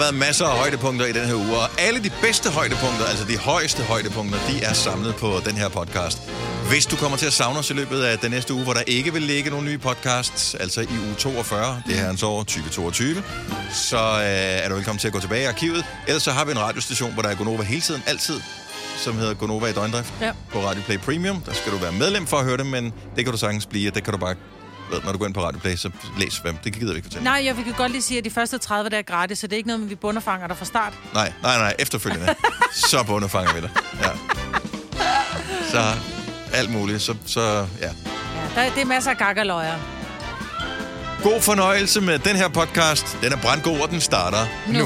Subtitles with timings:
[0.00, 3.36] været masser af højdepunkter i den her uge, og alle de bedste højdepunkter, altså de
[3.36, 6.18] højeste højdepunkter, de er samlet på den her podcast.
[6.68, 8.80] Hvis du kommer til at savne os i løbet af den næste uge, hvor der
[8.86, 13.22] ikke vil ligge nogen nye podcasts, altså i uge 42, det er hans år 2022,
[13.74, 15.84] så øh, er du velkommen til at gå tilbage i arkivet.
[16.06, 18.40] Ellers så har vi en radiostation, hvor der er Gonova hele tiden, altid,
[18.96, 20.32] som hedder Gonova i døgndrift Ja.
[20.52, 21.40] på Radio Play Premium.
[21.40, 22.84] Der skal du være medlem for at høre det, men
[23.16, 24.34] det kan du sagtens blive, og det kan du bare,
[24.90, 26.56] ved, når du går ind på Radio Play, så læs hvem.
[26.64, 27.24] Det gider vi ikke fortælle.
[27.24, 29.52] Nej, jeg vil godt lige sige, at de første 30 der er gratis, så det
[29.52, 30.92] er ikke noget, med, vi bunderfanger dig fra start.
[31.14, 32.34] Nej, nej, nej, efterfølgende.
[32.74, 33.70] så bunderfanger vi dig.
[34.02, 34.10] Ja.
[35.70, 35.94] Så
[36.52, 37.40] alt muligt, så, så
[37.80, 37.90] ja.
[38.56, 39.78] Ja, der, det er masser af gakkerløjer.
[41.22, 43.18] God fornøjelse med den her podcast.
[43.22, 44.78] Den er brandgod, og den starter nu.
[44.78, 44.84] nu.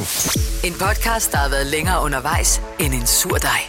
[0.65, 3.61] En podcast, der har været længere undervejs end en sur dej.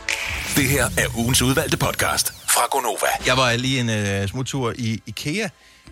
[0.56, 3.08] Det her er ugens udvalgte podcast fra Gonova.
[3.26, 5.48] Jeg var lige en uh, smuttur i IKEA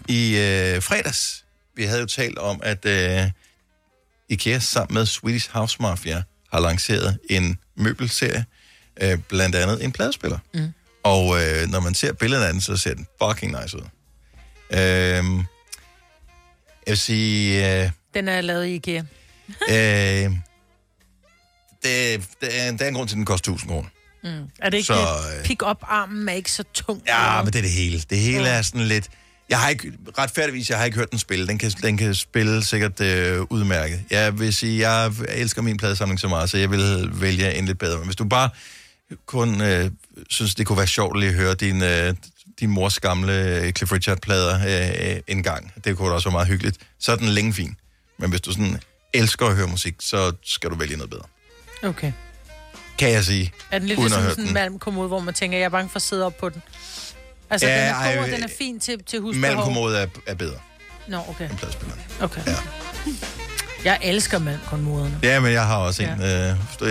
[0.07, 1.45] i uh, fredags.
[1.75, 3.29] Vi havde jo talt om, at uh,
[4.29, 6.23] IKEA sammen med Swedish House Mafia
[6.54, 8.46] har lanceret en møbelserie,
[9.04, 10.37] uh, blandt andet en pladespiller.
[10.54, 10.74] Mm.
[11.04, 13.81] Og uh, når man ser billederne af den, så ser den fucking nice ud.
[13.81, 14.77] Uh,
[16.85, 17.84] jeg vil sige...
[17.84, 19.04] Uh, Den er lavet i IKEA.
[19.70, 20.31] øh,
[21.84, 23.90] det, det, er, der er en grund til, at den koster 1000 kroner.
[24.59, 24.93] Er det ikke Så,
[25.40, 27.01] øh, pick-up-armen er ikke så tung?
[27.07, 27.99] Ja, men det er det hele.
[28.09, 29.09] Det hele er sådan lidt...
[29.49, 31.48] Jeg har ikke, retfærdigvis, jeg har ikke hørt den spille.
[31.48, 34.04] Den kan, den kan spille sikkert øh, udmærket.
[34.10, 37.80] Jeg vil sige, jeg elsker min pladesamling så meget, så jeg vil vælge en lidt
[37.80, 37.98] bedre.
[37.98, 38.49] Men hvis du bare
[39.26, 39.91] kun øh,
[40.30, 42.14] synes, det kunne være sjovt lige at høre din, øh,
[42.60, 44.55] din mors gamle øh, Cliff Richard-plader
[45.14, 47.76] øh, en gang, det kunne da også være meget hyggeligt, så er den længe fin.
[48.18, 48.80] Men hvis du sådan
[49.14, 51.24] elsker at høre musik, så skal du vælge noget bedre.
[51.84, 52.12] Okay.
[52.98, 53.54] Kan jeg sige.
[53.71, 54.54] Er den lidt ligesom sådan en den.
[54.54, 56.62] malmkommode, hvor man tænker, jeg er bange for at sidde op på den?
[57.49, 59.55] Altså, Ja, ja, den er ej, god, og øh, den er fin til, til husbehov.
[59.55, 60.55] Malmkommode er, er bedre
[61.08, 61.49] Nå, okay.
[61.49, 62.02] end pladespilleren.
[62.22, 62.41] okay.
[62.48, 62.55] Ja.
[63.84, 65.19] Jeg elsker malmkommoderne.
[65.24, 66.09] Ja, men jeg har også en.
[66.09, 66.22] Øh,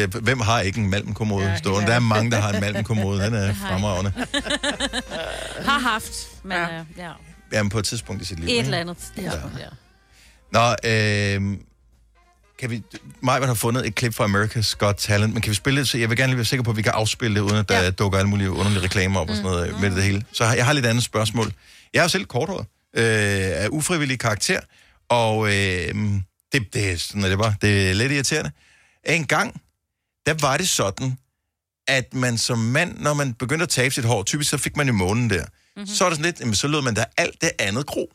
[0.00, 1.88] jeg- hvem har ikke en malmkommode Ja, ja, stående?
[1.88, 3.24] Der er mange, der har en malmkommode.
[3.24, 4.12] Den er fremragende.
[5.70, 6.12] Har haft,
[6.42, 6.62] men Ja.
[6.74, 6.78] ja.
[6.80, 7.10] Øh, ja.
[7.52, 8.46] Jamen, på et tidspunkt i sit liv.
[8.46, 8.64] et ikke?
[8.64, 9.68] eller andet tidspunkt, ja.
[10.52, 11.58] Nå, øh,
[12.62, 12.82] kan vi...
[13.20, 15.88] Majbert har fundet et klip fra America's Got Talent, men kan vi spille det?
[15.88, 17.68] Så jeg vil gerne lige være sikker på, at vi kan afspille det, uden at
[17.68, 17.90] der ja.
[17.90, 19.80] dukker alle mulige underlige reklamer op og sådan noget mm.
[19.80, 20.24] med det hele.
[20.32, 21.52] Så jeg har lidt andet spørgsmål.
[21.94, 24.60] Jeg er jo selv korthåret øh, af ufrivillig karakter,
[25.08, 25.94] og øh,
[26.52, 27.54] det, det, er sådan er det bare.
[27.62, 28.50] Det er lidt irriterende.
[29.06, 29.60] En gang,
[30.26, 31.18] der var det sådan,
[31.88, 34.86] at man som mand, når man begyndte at tabe sit hår, typisk så fik man
[34.86, 35.86] jo månen der, mm-hmm.
[35.86, 38.12] så var det sådan lidt, jamen, så lod man da alt det andet gro.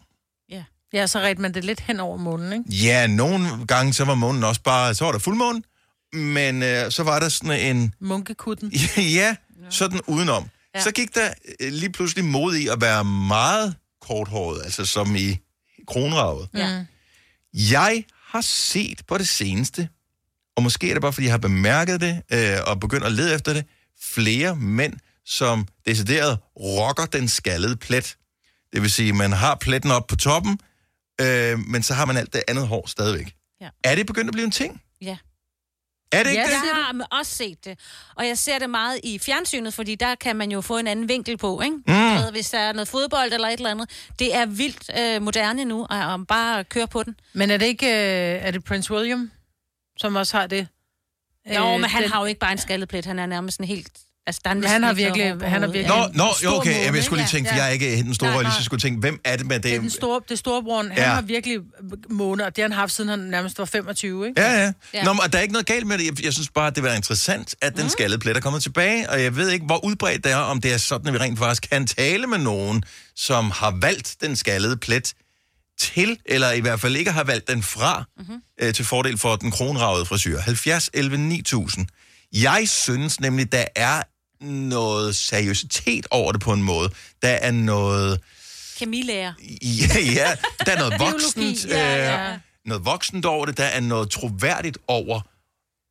[0.93, 1.07] Ja.
[1.07, 2.85] Så redte man det lidt hen over munden, ikke?
[2.85, 5.61] Ja, nogle gange så var månen også bare, så var der fuldmåne,
[6.13, 8.71] men øh, så var der sådan en, Munkekutten.
[9.19, 9.35] ja,
[9.69, 10.49] sådan udenom.
[10.75, 10.81] Ja.
[10.81, 15.37] Så gik der øh, lige pludselig mod i at være meget korthåret, altså som i
[15.87, 16.49] kronravet.
[16.53, 16.85] Ja.
[17.53, 19.89] Jeg har set på det seneste,
[20.55, 23.35] og måske er det bare, fordi jeg har bemærket det, øh, og begyndt at lede
[23.35, 23.65] efter det,
[24.03, 24.93] flere mænd,
[25.25, 28.17] som decideret rocker den skaldede plet.
[28.73, 30.59] Det vil sige, man har pletten op på toppen,
[31.21, 33.35] øh, men så har man alt det andet hår stadigvæk.
[33.61, 33.69] Ja.
[33.83, 34.81] Er det begyndt at blive en ting?
[35.01, 35.17] Ja.
[36.11, 36.53] Er det ikke Ja, det?
[36.53, 37.79] Jeg har også set det,
[38.15, 41.09] og jeg ser det meget i fjernsynet, fordi der kan man jo få en anden
[41.09, 41.75] vinkel på, ikke?
[41.87, 42.31] Mm.
[42.31, 43.89] Hvis der er noget fodbold eller et eller andet.
[44.19, 47.15] Det er vildt øh, moderne nu, og, og bare køre på den.
[47.33, 47.85] Men er det ikke...
[47.87, 49.31] Øh, er det Prince William,
[49.97, 50.67] som også har det?
[51.55, 53.65] Jo, Øh, men han den- har jo ikke bare en skalleplet, han er nærmest en
[53.65, 53.91] helt...
[54.27, 57.03] Altså, der er han har virkelig- han har virkelig- Nå, nå, stor jo, okay, jeg
[57.03, 58.57] skulle lige tænke, for jeg er ikke den store, Nej, lige nej.
[58.57, 59.81] så skulle tænke, hvem er det med Det er det?
[59.81, 60.87] den store, det er storebroren.
[60.87, 61.03] Han Ja.
[61.09, 61.57] har virkelig
[62.09, 64.41] måne, og det har han haft, siden han nærmest var 25, ikke?
[64.41, 64.71] Ja, ja.
[64.93, 65.03] Ja.
[65.03, 66.05] Nå, men og der er ikke noget galt med det.
[66.05, 69.09] Jeg, jeg synes bare, at det var interessant, at den skaldede plet er kommet tilbage,
[69.09, 71.39] og jeg ved ikke, hvor udbredt det er, om det er sådan, at vi rent
[71.39, 72.83] faktisk kan tale med nogen,
[73.15, 75.13] som har valgt den skaldede plet
[75.79, 78.41] til, eller i hvert fald ikke har valgt den fra, mm-hmm.
[78.61, 80.39] øh, til fordel for den kronravede frisyr.
[80.39, 81.87] 70, 11, 9000.
[82.33, 84.01] Jeg synes nemlig, der er
[84.41, 86.89] noget seriøsitet over det på en måde.
[87.21, 88.19] Der er noget...
[88.77, 89.33] Kemilærer.
[89.61, 90.35] Ja, ja
[90.65, 92.31] der er noget voksent, ja, ja.
[92.31, 93.57] øh, noget voksent over det.
[93.57, 95.21] Der er noget troværdigt over,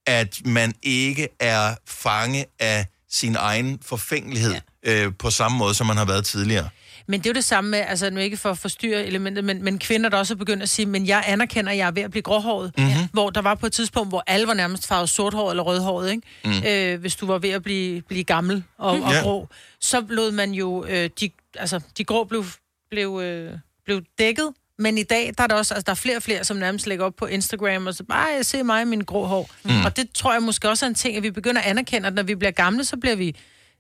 [0.07, 4.55] at man ikke er fange af sin egen forfængelighed
[4.85, 4.93] ja.
[4.93, 6.69] øh, på samme måde, som man har været tidligere.
[7.09, 9.65] Men det er jo det samme med, altså nu ikke for at forstyrre elementet, men,
[9.65, 12.03] men kvinder, der også er begyndt at sige, men jeg anerkender, at jeg er ved
[12.03, 12.73] at blive gråhåret.
[12.79, 12.87] Mhm.
[12.87, 13.09] Mm-hmm.
[13.13, 16.23] Hvor der var på et tidspunkt, hvor alle var nærmest farvet sorthåret eller rødhåret, ikke?
[16.45, 16.67] Mm.
[16.69, 19.21] Øh, hvis du var ved at blive, blive gammel og, og Ja.
[19.23, 19.49] grå.
[19.81, 22.45] Så lod man jo, øh, de, altså de grå blev,
[22.91, 23.53] blev, øh,
[23.85, 24.49] blev dækket,
[24.79, 26.87] men i dag, der er der også, altså der er flere og flere, som nærmest
[26.87, 29.51] lægger op på Instagram, og så bare, jeg se mig i min grå hår.
[29.65, 29.85] Mm.
[29.85, 32.15] Og det tror jeg måske også er en ting, at vi begynder at anerkende, at
[32.15, 33.37] når vi bliver gamle, så bliver vi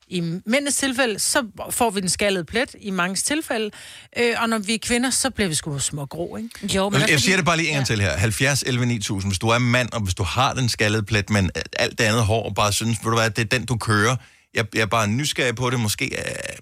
[0.09, 3.71] i mændenes tilfælde, så får vi den skaldede plet i mange tilfælde,
[4.19, 6.75] øh, og når vi er kvinder, så bliver vi sgu små grå, ikke?
[6.77, 8.17] Jo, men Jeg, også jeg siger det bare lige en gang til her.
[8.17, 9.33] 70, 11, 9000.
[9.33, 12.25] Hvis du er mand, og hvis du har den skaldede plet, men alt det andet
[12.25, 14.17] hår, og bare synes, ved du hvad, det er den, du kører.
[14.55, 15.81] Jeg, jeg er bare nysgerrig på det.
[15.81, 16.55] Måske, er,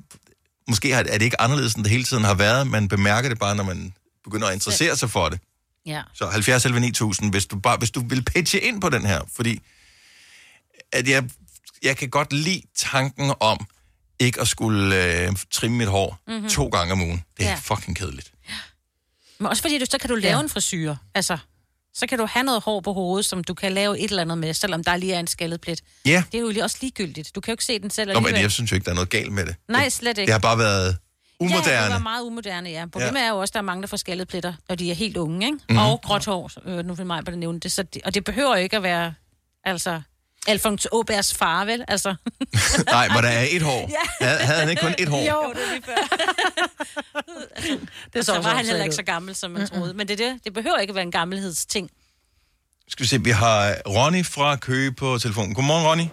[0.68, 2.66] måske er det ikke anderledes, end det hele tiden har været.
[2.66, 3.94] Man bemærker det bare, når man
[4.24, 5.40] begynder at interessere sig for det.
[5.86, 6.02] Ja.
[6.14, 9.20] Så 70 11 9000, hvis du, bare, hvis du vil pitche ind på den her,
[9.36, 9.60] fordi
[10.92, 11.24] at jeg,
[11.84, 13.66] jeg kan godt lide tanken om
[14.18, 16.48] ikke at skulle øh, trimme mit hår mm-hmm.
[16.48, 17.24] to gange om ugen.
[17.38, 17.54] Det er Ja.
[17.62, 18.32] fucking kedeligt.
[19.38, 20.36] Men også fordi, du, så kan du lave Ja.
[20.36, 20.42] ja.
[20.42, 20.94] en frisyr.
[21.14, 21.38] Altså,
[21.94, 24.38] så kan du have noget hår på hovedet, som du kan lave et eller andet
[24.38, 25.80] med, selvom der lige er en skaldet plet.
[26.06, 27.34] Ja, Det er jo lige også ligegyldigt.
[27.34, 28.94] Du kan jo ikke se den selv Nå, men jeg synes jo ikke, der er
[28.94, 29.56] noget galt med det.
[29.68, 30.32] Nej, det, slet det ikke.
[30.32, 30.86] har bare været
[31.40, 31.92] Ja, det umoderne.
[31.92, 32.86] var meget umoderne, ja.
[32.92, 33.20] Problemet Ja.
[33.20, 33.24] ja.
[33.26, 35.16] er jo også, at der er mange, der får skaldet pletter, når de er helt
[35.16, 35.54] unge, ikke?
[35.56, 35.62] Mhm.
[35.68, 35.78] Mm-hmm.
[35.86, 37.72] Og gråt hår, øh, nu vil mig bare nævne det.
[37.72, 38.02] Så det.
[38.04, 39.14] Og det behøver ikke at være,
[39.64, 40.02] altså,
[40.48, 41.84] Alfons Åbergs far, vel?
[41.88, 42.14] Altså.
[42.86, 43.90] Nej, hvor der er et hår.
[44.20, 44.26] ja.
[44.26, 45.18] havde, havde han ikke kun et hår?
[45.18, 45.94] Jo, det er lige før.
[48.12, 49.94] det er Så var han heller ikke så gammel, som man troede.
[49.94, 51.90] Men det, er det, det behøver ikke at være en gammelhedsting.
[52.88, 55.54] Skal vi se, vi har Ronny fra Køge på telefonen.
[55.54, 56.04] Godmorgen, Ronny.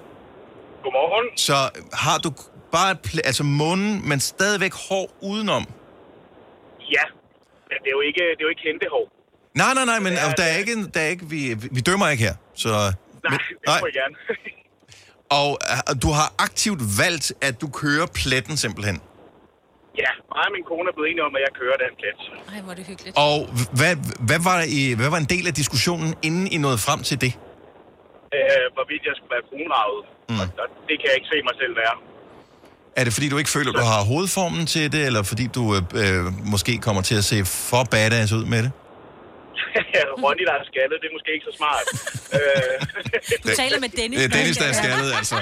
[0.84, 1.38] Godmorgen.
[1.38, 2.31] Så har du
[2.72, 5.63] bare pl- altså munden, men stadigvæk hår udenom?
[6.95, 7.04] Ja,
[7.69, 9.12] men det er jo ikke, det er jo ikke hente hår.
[9.56, 11.56] Nej, nej, nej, men Ja, altså, der er det- ikke, en- der er ikke vi,
[11.72, 12.36] vi dømmer ikke her.
[12.56, 14.15] Så, Nej, men, det må jeg gerne.
[15.39, 18.97] Og uh, du har aktivt valgt, at du kører pletten simpelthen.
[20.03, 22.19] ja, mig og min kone er blevet enige om, at jeg kører den plet.
[22.53, 23.13] Ej, hvor er det hyggeligt.
[23.27, 23.38] Og
[23.79, 23.94] hvad,
[24.29, 27.33] hvad, var i, hvad var en del af diskussionen, inden I nåede frem til det?
[28.38, 30.03] Øh, hvorvidt jeg skulle være kronravet.
[30.29, 30.39] Mm.
[30.41, 31.95] Og, og det kan jeg ikke se mig selv være.
[33.00, 35.81] Er det fordi, du ikke føler, du har hovedformen til det, eller fordi du øh,
[36.03, 38.71] øh, måske kommer til at se for badass ud med det?
[40.24, 41.86] Ronny, der er skaldet, det er måske ikke så smart.
[42.38, 42.75] øh,
[43.46, 44.18] Du taler med Dennis.
[44.19, 45.38] Det er Dennis, der er skaldet, altså.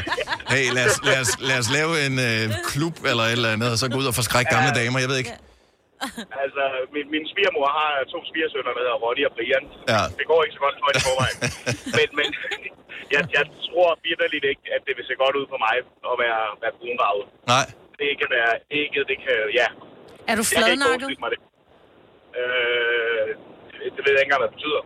[0.54, 3.70] Hey, lad os, lad os, lad os lave en øh, klub eller et eller andet,
[3.74, 5.34] og så gå ud og forskrække gamle damer, jeg ved ikke.
[6.44, 6.64] altså,
[6.96, 9.66] min, min svigermor har to svigersønner, der hedder Ronny og Brian.
[9.94, 10.02] Ja.
[10.20, 11.38] Det går ikke så godt for i forvejen.
[11.98, 12.28] men men
[13.16, 15.76] jeg, jeg tror virkelig ikke, at det vil se godt ud for mig
[16.12, 17.26] at være, være kronravet.
[17.54, 17.66] Nej.
[18.02, 19.68] Det kan være ikke, det kan, ja.
[20.32, 21.08] Er du Jeg kan ikke fladnakket?
[21.08, 21.40] forestille mig det.
[22.42, 23.30] Øh,
[23.84, 24.82] det- ved jeg ikke engang, hvad det betyder.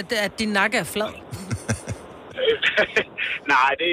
[0.00, 1.08] At, at din nakke er flad?
[3.54, 3.90] Nej, det,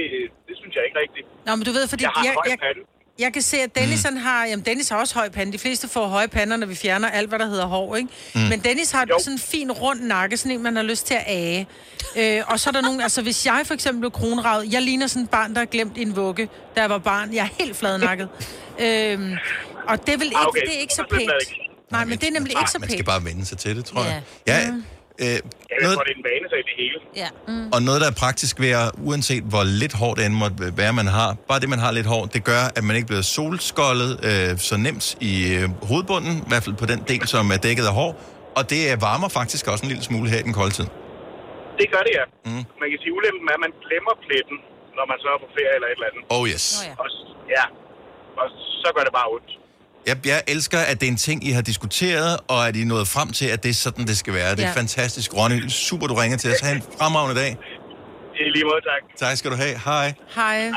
[0.48, 1.28] det synes jeg ikke rigtigt.
[1.45, 2.80] Nå, men du ved, fordi Jeg har jeg, høj jeg, pande.
[3.19, 5.54] jeg kan se, at Dennis, han har, jamen Dennis har også høj pande.
[5.54, 8.10] De fleste får høje pander, når vi fjerner alt, hvad der hedder hår, ikke?
[8.36, 8.42] Mm.
[8.42, 9.16] Men Dennis har Jo.
[9.19, 11.68] sådan en fin rund nakke, sådan en, man har lyst til at age.
[12.18, 15.07] Øh, og så er der nogen, altså hvis jeg for eksempel blev kronravet, jeg ligner
[15.07, 17.34] sådan et barn, der har glemt en vugge, da jeg var barn.
[17.34, 18.30] Jeg er helt fladnakket.
[18.86, 19.34] øhm,
[19.88, 20.62] og det er vel ikke, Ah, okay.
[20.62, 21.31] det er ikke så pænt.
[21.95, 23.12] Nej, men det er nemlig ikke så Man skal pænt.
[23.13, 24.22] bare vende sig til det, tror jeg.
[24.51, 24.57] Ja,
[25.24, 25.42] øh, Jeg
[25.81, 26.98] noget, tror, det er en vane, så det hele.
[27.24, 27.30] Ja.
[27.48, 27.68] Mm.
[27.75, 30.94] og noget, der er praktisk ved at, uanset hvor lidt hår det end måtte være,
[31.01, 34.12] man har, bare det, man har lidt hår, det gør, at man ikke bliver solskoldet
[34.30, 37.86] øh, så nemt i øh, hovedbunden, i hvert fald på den del, som er dækket
[37.92, 38.12] af hår,
[38.57, 40.88] og det øh, varmer faktisk også en lille smule her i den kolde tid.
[41.80, 42.25] Det gør det, ja.
[42.50, 42.63] Mm.
[42.81, 44.57] Man kan sige, ulempen er, at man glemmer pletten,
[44.98, 46.24] når man så er på ferie eller et eller andet.
[46.36, 46.66] Oh yes.
[46.75, 46.94] Nå ja.
[47.04, 47.07] Og,
[47.57, 47.66] ja.
[48.42, 48.46] og
[48.81, 49.51] så gør det bare ondt.
[50.08, 52.86] Jeg, jeg elsker, at det er en ting, I har diskuteret, og at I er
[52.86, 54.52] nået frem til, at det er sådan, det skal være.
[54.56, 54.74] Det er Ja.
[54.76, 55.34] fantastisk.
[55.38, 56.60] Ronny, super, du ringer til os.
[56.60, 57.58] Ha' en fremragende dag.
[58.36, 59.30] I lige måde, tak.
[59.30, 59.80] Tak skal du have.
[59.86, 60.14] Hej.
[60.36, 60.72] Hej.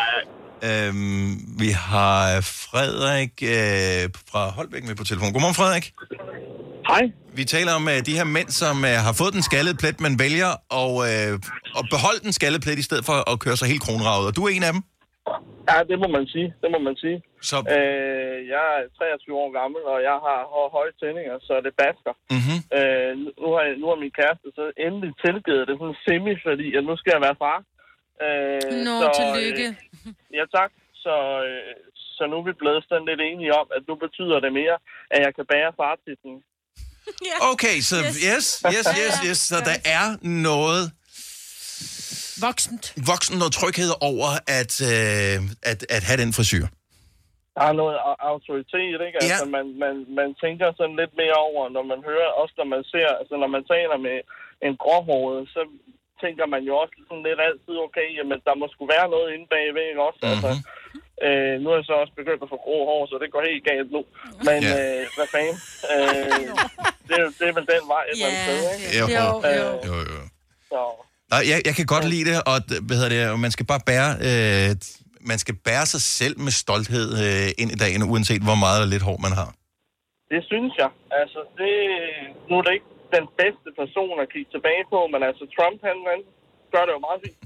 [0.65, 5.33] Øhm, vi har Frederik øh, fra Holbæk med på telefon.
[5.33, 5.93] Godmorgen, Frederik.
[6.89, 7.03] Hej.
[7.35, 10.19] Vi taler om øh, de her mænd, som øh, har fået den skaldede plet, men
[10.19, 10.49] vælger
[10.83, 11.39] at, øh,
[11.79, 14.27] at beholde den skaldede plet, i stedet for at køre sig helt kronravet.
[14.27, 14.83] Og du er en af dem.
[15.71, 16.49] Ja, det må man sige.
[16.63, 17.19] Det må man sige.
[17.51, 20.39] Så, Øh, jeg er 23 år gammel, og jeg har
[20.77, 22.15] høje tændinger, så det basker.
[22.35, 22.59] mm-hmm.
[22.79, 26.67] Øh, nu, har, jeg- nu har min kæreste så endelig tilgivet det sådan semi, fordi
[26.79, 27.59] at nu skal jeg være far.
[28.25, 29.67] Øh, Nå, så, tillykke.
[29.69, 30.71] Øh, ja, tak.
[31.05, 31.15] Så,
[31.49, 31.75] øh,
[32.17, 34.77] så nu er vi blevet sådan lidt enige om, at nu betyder det mere,
[35.15, 36.39] at jeg kan bære fartitlen.
[37.53, 37.97] Okay, så
[38.29, 39.39] yes, yes, yes, yes.
[39.53, 40.07] Så der er
[40.45, 40.85] noget
[42.47, 42.85] Voksent.
[43.11, 44.29] voksen, noget tryghed over
[44.61, 45.37] at, øh,
[45.71, 46.67] at, at have den frisyr.
[47.57, 49.17] Der er noget au- autoritet, ikke?
[49.23, 49.51] Altså, Ja.
[49.57, 53.09] man, man, man tænker sådan lidt mere over, når man hører, også når man ser,
[53.21, 54.17] altså når man taler med
[54.67, 55.63] en gråhåret, så
[56.23, 59.47] tænker man jo også sådan lidt altid, okay, jamen der må skulle være noget inde
[59.55, 60.21] bagved, ikke også?
[60.23, 60.33] Mm-hmm.
[60.33, 60.51] Altså,
[61.27, 63.65] øh, nu er jeg så også begyndt at få grå hår, så det går helt
[63.71, 64.01] galt nu.
[64.49, 64.75] Men Ja.
[64.79, 65.57] øh, hvad fanden?
[65.93, 66.41] Øh,
[67.07, 68.87] det, er, jo- det er vel den vej, Ja, sted, ikke?
[68.99, 69.69] Jo, Jo, Øh, jo.
[69.89, 70.21] jo, jo.
[70.71, 70.81] så,
[71.33, 72.57] Nej, jeg, jeg kan godt lide det, og
[72.87, 74.71] hvad hedder det, og man skal bare bære, øh,
[75.31, 78.91] man skal bære sig selv med stolthed øh, ind i dagen, uanset hvor meget eller
[78.95, 79.51] lidt hår man har.
[80.33, 80.91] Det synes jeg.
[81.21, 81.73] Altså, det,
[82.49, 85.97] nu er det ikke den bedste person at kigge tilbage på, men altså Trump, han,
[86.13, 86.21] han
[86.75, 87.39] gør det jo meget fint.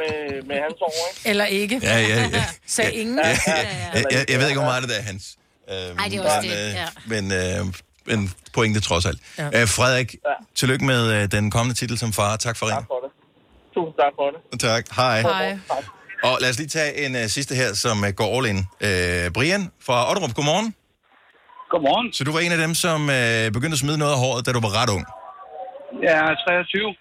[0.00, 0.14] med,
[0.50, 1.28] med hans år, ikke?
[1.30, 1.76] Eller ikke.
[1.90, 2.44] Ja, ja, ja.
[2.76, 3.18] Sagde ingen.
[3.18, 5.24] Jeg, jeg, jeg ved ikke, hvor meget det der er hans.
[5.72, 6.88] Øhm, Ej, det er også men, det, øh, ja.
[7.12, 7.60] Men, øh,
[8.10, 8.18] men
[8.56, 9.20] pointe trods alt.
[9.38, 9.44] Ja.
[9.52, 9.60] Ja.
[9.62, 10.34] Øh, Frederik, ja.
[10.54, 12.36] tillykke med øh, den kommende titel som far.
[12.36, 12.86] Tak for Tak ringen.
[12.86, 13.10] for det.
[13.74, 14.60] Tusind tak for det.
[14.60, 14.82] Tak.
[15.00, 15.20] Hej.
[15.20, 15.58] Hej.
[16.28, 18.58] Og lad os lige tage en uh, sidste her, som uh, går all in.
[18.88, 20.68] Uh, Brian fra Otterup, godmorgen.
[21.72, 22.06] Godmorgen.
[22.16, 24.50] Så du var en af dem, som uh, begyndte at smide noget af håret, da
[24.56, 25.04] du var ret ung.
[26.06, 26.94] Jeg er 23,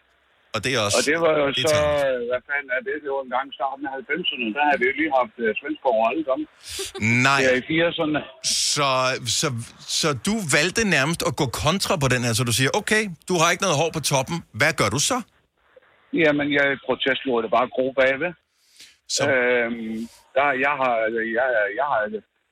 [0.56, 0.98] Og det er også...
[1.00, 3.48] og det var jo det så, øh, hvad fanden er det, det var en gang
[3.60, 6.46] starten af 90'erne, der havde vi jo lige haft uh, svensk over alle sammen.
[7.28, 8.20] Nej, Ja, i 80'erne.
[8.76, 8.90] så,
[9.40, 9.48] så,
[10.02, 13.34] så du valgte nærmest at gå kontra på den her, så du siger, okay, du
[13.42, 14.38] har ikke noget hår på toppen.
[14.62, 15.18] Hvad gør du så?
[16.22, 18.32] Jamen, jeg protest lå det bare gro bagved.
[19.16, 19.98] Så, Øhm,
[20.36, 21.48] der, jeg har, altså, jeg,
[21.80, 22.00] jeg har,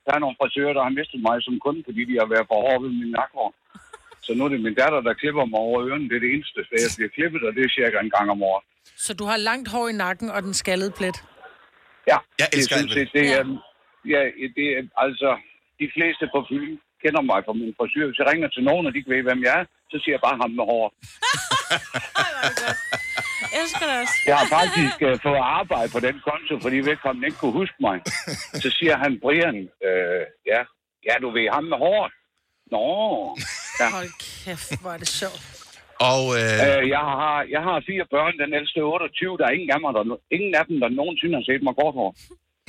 [0.06, 2.58] der er nogle frisører, der har mistet mig som kunde, fordi de har været for
[2.64, 3.50] hårde ved min nakhår.
[4.26, 6.08] Så nu er det min datter, der klipper mig over ørerne.
[6.08, 8.42] Det er det eneste sted, jeg bliver klippet, og det er cirka en gang om
[8.50, 8.64] året.
[9.04, 11.16] Så du har langt hår i nakken og den skaldede plet.
[12.10, 13.44] Ja, Jeg elsker det, synes, det, er,
[14.12, 14.20] ja,
[14.58, 15.30] det er, altså,
[15.80, 18.06] de fleste på Fyn kender mig fra min frisør.
[18.08, 20.24] Hvis jeg ringer til nogen, og de ikke ved, hvem jeg er, så siger jeg
[20.28, 20.84] bare ham med hår.
[22.91, 22.91] Jeg
[23.60, 24.16] elsker det også.
[24.30, 27.96] Jeg har faktisk uh, fået arbejde på den konto, fordi vedkommende ikke kunne huske mig.
[28.64, 29.56] Så siger han, Brian,
[29.88, 30.60] øh, ja,
[31.08, 32.02] ja, du ved ham med hår.
[32.74, 32.86] Nå,
[33.80, 33.86] ja.
[33.96, 35.42] Hold kæft, hvor er det sjovt.
[36.10, 39.54] og øh, Øh, jeg, har, jeg har fire børn, den ældste er 28, der er
[39.58, 40.02] ingen af, mig, der,
[40.36, 42.10] ingen af dem, der nogensinde har set mig kort hår.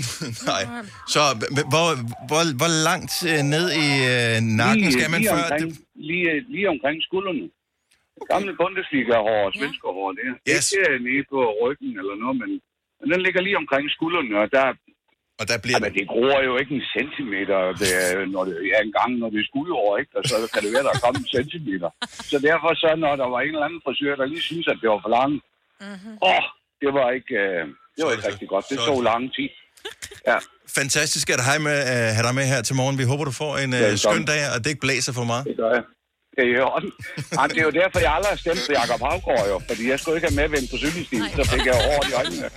[0.51, 0.63] nej.
[1.15, 1.21] Så
[1.73, 1.87] hvor,
[2.29, 5.43] hvor, hvor langt øh, ned i øh, nakken skal man lige før...
[5.43, 7.45] Omkring, Det, lige, lige omkring skuldrene.
[8.33, 10.65] Gamle Bundesliga-hår, svenske hår, det er Yes.
[10.71, 12.51] ikke nede på ryggen eller noget, men,
[12.99, 14.65] men den ligger lige omkring skuldrene, og der,
[15.39, 18.81] og der bliver jamen, det gror jo ikke en centimeter, det er, når det er
[18.87, 20.11] en gang, når det er skuldår, ikke?
[20.19, 21.89] Og så kan det være, der er kommet en centimeter.
[22.31, 24.87] Så derfor så, når der var en eller anden frisør, der lige synes, at det
[24.93, 25.37] var for langt,
[26.27, 26.43] åh, oh,
[26.83, 27.61] det var ikke, øh,
[27.95, 28.65] det var ikke rigtig godt.
[28.71, 29.49] Det Så- tog lang tid.
[30.29, 30.37] Ja,
[30.79, 32.95] fantastisk at have, med, uh, have dig med her til morgen.
[33.01, 35.43] Vi håber, du får en uh, skøn dag, og det ikke blæser for meget.
[35.49, 35.83] det gør jeg.
[36.35, 36.91] Det er i orden.
[37.33, 39.61] Jamen, det er jo derfor, jeg aldrig har stemt på Jacob Havgård, jo.
[39.67, 42.49] Fordi jeg skulle ikke have medvind på cykelstien, så fik jeg hårdt i øjnene.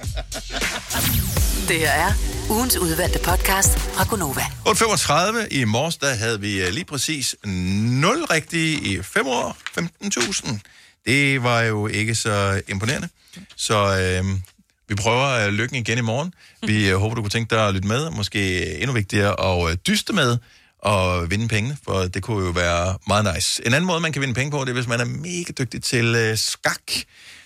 [1.68, 2.12] Det her er
[2.50, 4.40] ugens udvalgte podcast fra Gonova.
[4.40, 9.56] 8.35 i morges, der havde vi øh, lige præcis 0 rigtige i 5 år.
[9.78, 10.58] 15.000.
[11.06, 13.08] Det var jo ikke så imponerende.
[13.56, 14.24] Så øh,
[14.88, 16.34] vi prøver øh, lykken igen i morgen.
[16.66, 18.10] Vi øh, håber, du kunne tænke dig at lytte med.
[18.10, 20.38] Måske endnu vigtigere at øh, dyste med
[20.86, 23.66] og vinde penge, for det kunne jo være meget nice.
[23.66, 25.82] En anden måde, man kan vinde penge på, det er, hvis man er mega dygtig
[25.82, 26.92] til øh, skak.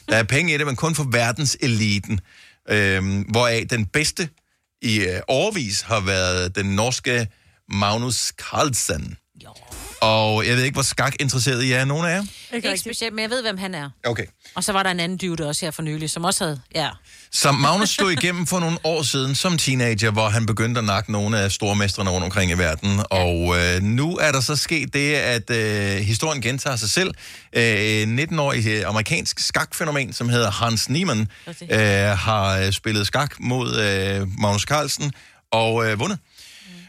[0.09, 2.21] Der er penge i det, men kun for verdenseliten.
[2.69, 4.29] Øh, hvoraf den bedste
[4.83, 7.29] i øh, årvis har været den norske
[7.69, 9.17] Magnus Carlsen.
[10.01, 12.23] Og jeg ved ikke, hvor skak interesseret I er, nogen af jer?
[12.53, 13.91] Ikke specielt, men jeg ved, hvem han er.
[14.05, 14.25] Okay.
[14.55, 16.61] Og så var der en anden dude også her for nylig, som også havde...
[16.75, 16.89] Ja.
[17.33, 21.13] Så Magnus slog igennem for nogle år siden som teenager, hvor han begyndte at nakke
[21.13, 23.01] nogle af stormestrene rundt omkring i verden.
[23.11, 27.15] Og øh, nu er der så sket det, at øh, historien gentager sig selv.
[27.53, 31.29] Øh, 19-årig øh, amerikansk skakfænomen, som hedder Hans Niemann,
[31.71, 31.79] øh,
[32.19, 35.13] har øh, spillet skak mod øh, Magnus Carlsen
[35.53, 36.19] og øh, vundet.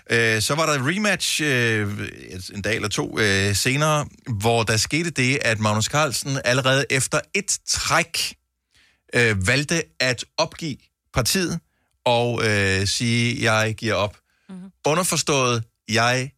[0.10, 2.10] Øh, så var der et rematch øh,
[2.55, 4.08] en dag eller to øh, senere,
[4.39, 8.36] hvor der skete det, at Magnus Carlsen allerede efter et træk
[9.13, 10.77] øh, valgte at opgive
[11.13, 11.60] partiet
[12.05, 14.17] og øh, sige, jeg giver op.
[14.50, 14.72] Mm-hmm.
[14.86, 16.31] Underforstået, jeg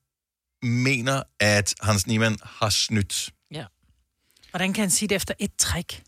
[0.62, 3.30] mener, at Hans Niemann har snydt.
[4.54, 6.04] Hvordan kan han sige det efter et træk?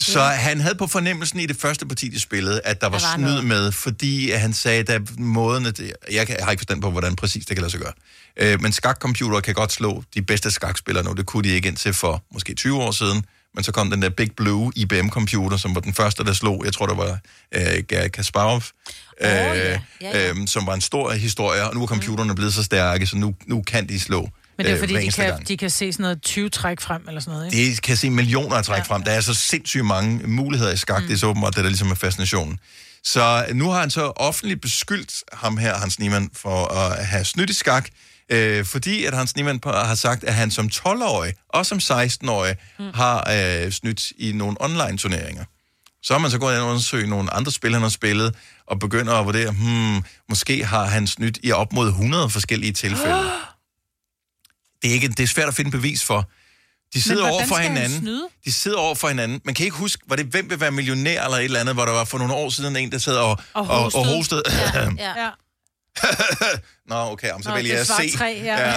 [0.00, 3.06] Så han havde på fornemmelsen i det første parti, de spillede, at der var, Der
[3.06, 3.44] var snyd noget.
[3.44, 5.66] med, fordi han sagde, at måden...
[5.66, 5.80] At,
[6.12, 7.92] jeg, kan, jeg har ikke forstand på, hvordan præcis det kan lade sig gøre.
[8.36, 11.12] Øh, men skakcomputere kan godt slå de bedste skakspillere nu.
[11.12, 13.24] Det kunne de ikke indtil for måske 20 år siden.
[13.54, 16.64] Men så kom den der Big Blue IBM-computer, som var den første, der slog.
[16.64, 17.18] Jeg tror, der var
[17.54, 18.62] øh, Gary Kasparov.
[19.20, 19.54] ja.
[19.54, 20.30] Ja, ja.
[20.30, 23.34] Øh, som var en stor historie, og nu er computerne blevet så stærke, så nu,
[23.46, 24.28] nu kan de slå
[24.58, 25.48] Men det er øh, fordi, de kan, gang.
[25.48, 27.70] de kan se sådan noget 20 træk frem eller sådan noget, ikke?
[27.70, 28.82] Det kan se millioner af træk ja.
[28.82, 29.02] frem.
[29.02, 31.02] Der er så sindssygt mange muligheder i skak.
[31.02, 31.06] Mm.
[31.06, 32.58] Det er så åbenbart det, der ligesom er fascinationen.
[33.04, 37.50] Så nu har han så offentligt beskyldt ham her, Hans Niemann, for at have snydt
[37.50, 37.88] i skak,
[38.32, 42.84] øh, fordi at Hans Niemann har sagt, at han som 12-årig og som 16-årig mm.
[42.94, 45.44] har øh, snydt i nogle online-turneringer.
[46.02, 48.34] Så har man så gået ind og undersøgt nogle andre spil, han har spillet,
[48.66, 53.30] og begynder at vurdere, hmm, måske har han snydt i op mod 100 forskellige tilfælde.
[54.82, 56.30] det, er ikke, det er svært at finde bevis for.
[56.94, 58.28] De sidder over for hinanden.
[58.44, 59.40] De sidder over for hinanden.
[59.44, 61.84] Man kan ikke huske, var det Hvem vil være millionær eller et eller andet, hvor
[61.84, 64.42] der var for nogle år siden en, der sad og, og, og, og hostede.
[64.98, 65.14] Ja.
[65.18, 65.30] Ja.
[66.88, 68.18] Nå, okay, jamen, så Nå, vælger det er jeg svar C.
[68.18, 68.70] tre, ja.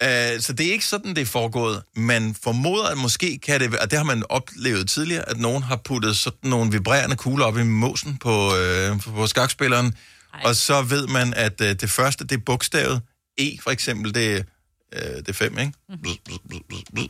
[0.00, 0.34] ja.
[0.34, 1.82] Uh, så det er ikke sådan, det er foregået.
[1.96, 5.76] Man formoder, at måske kan det og det har man oplevet tidligere, at nogen har
[5.76, 9.94] puttet sådan nogle vibrerende kugler op i måsen på, uh, på skakspilleren,
[10.34, 10.40] Ej.
[10.44, 13.02] og så ved man, at uh, det første, det er bogstavet
[13.38, 14.46] E, for eksempel, det
[14.94, 15.72] uh, det er fem, ikke?
[16.02, 17.00] Bl, bl, bl, bl, bl.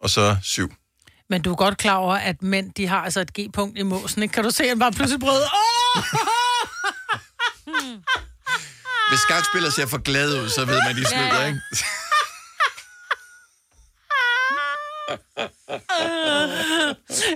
[0.00, 0.72] Og så syv.
[1.30, 4.22] Men du er godt klar over, at mænd, de har altså et G-punkt i måsen,
[4.22, 4.32] ikke?
[4.32, 5.42] Kan du se, at han bare pludselig brød?
[5.42, 6.02] Åh!
[9.10, 11.46] Hvis skakspillere ser for glade ud, så ved man, de Ja, slutter, ja.
[11.46, 11.60] ikke?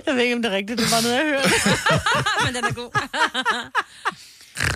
[0.05, 0.79] Jeg ved ikke, om det er rigtigt.
[0.79, 1.49] Det var noget, jeg hørte.
[2.45, 2.91] Men den er god.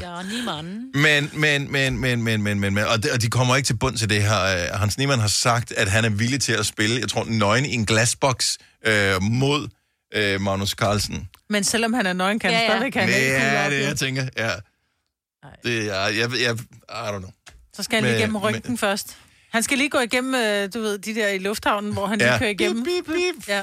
[0.04, 0.92] Johnny Mann.
[0.94, 3.78] Men, men, men, men, men, men, men, men og, de, og de kommer ikke til
[3.78, 4.42] bund til det her.
[4.74, 7.66] Øh, Hans Niemann har sagt, at han er villig til at spille, jeg tror, nøgen
[7.66, 9.68] i en glasboks øh, mod
[10.14, 11.30] øh, Magnus Carlsen.
[11.50, 12.70] Men selvom han er nøgen, kan han Ja, ja.
[12.70, 14.52] stadigvæk have en Det er det, jeg tænker, ja.
[15.64, 16.54] Det er, jeg, jeg,
[16.90, 17.32] I don't know.
[17.76, 19.18] Så skal han lige igennem ryggen først.
[19.52, 22.28] Han skal lige gå igennem, øh, du ved, de der i lufthavnen, hvor han Ja.
[22.30, 22.84] lige kører igennem.
[22.84, 23.48] Bip, bip, bip.
[23.48, 23.62] Ja.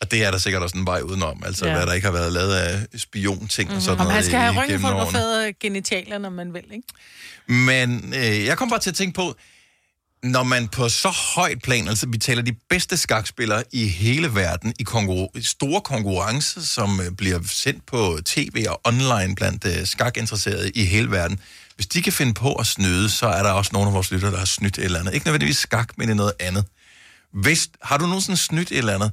[0.00, 1.74] Og det er der sikkert også en vej udenom, altså Ja.
[1.76, 4.56] hvad der ikke har været lavet af spionting og sådan noget han skal have i-
[4.58, 4.98] ryggen gennem årene.
[5.10, 6.88] fotograferet genitalier, når man vil, ikke?
[7.68, 9.36] Men øh, jeg kom bare til at tænke på,
[10.22, 14.74] når man på så højt plan, altså vi taler de bedste skakspillere i hele verden,
[14.78, 20.70] i konkurre- store konkurrencer, som øh, bliver sendt på tv og online blandt øh, skakinteresserede
[20.70, 21.40] i hele verden.
[21.76, 24.30] Hvis de kan finde på at snyde, så er der også nogle af vores lyttere,
[24.30, 25.14] der har snydt et eller andet.
[25.14, 26.64] Ikke nødvendigvis skak, men i noget andet.
[27.32, 29.12] Hvis, har du nogensinde snydt et eller andet,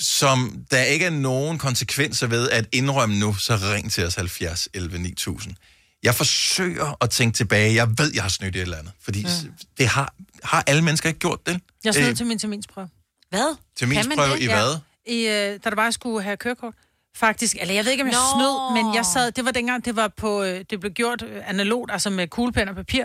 [0.00, 4.68] som der ikke er nogen konsekvenser ved at indrømme nu, så ring til os 70
[4.74, 5.54] 11 9000.
[6.02, 7.74] Jeg forsøger at tænke tilbage.
[7.74, 8.92] Jeg ved, jeg har snydt et eller andet.
[9.02, 9.52] Fordi mm.
[9.78, 10.14] det har,
[10.44, 11.60] har alle mennesker ikke gjort det?
[11.84, 12.88] Jeg snød Øh, til min terminsprøve.
[13.30, 13.56] Hvad?
[13.76, 14.40] til min Kan man prøve det?
[14.42, 14.54] i Ja.
[14.56, 14.76] hvad?
[15.06, 16.74] I, øh, da der bare skulle have kørekort.
[17.16, 18.38] Faktisk, eller jeg ved ikke, om jeg Nå.
[18.40, 21.92] snød, men jeg sad, det var dengang, det var på, øh, det blev gjort analogt,
[21.92, 23.04] altså med kuglepen og papir,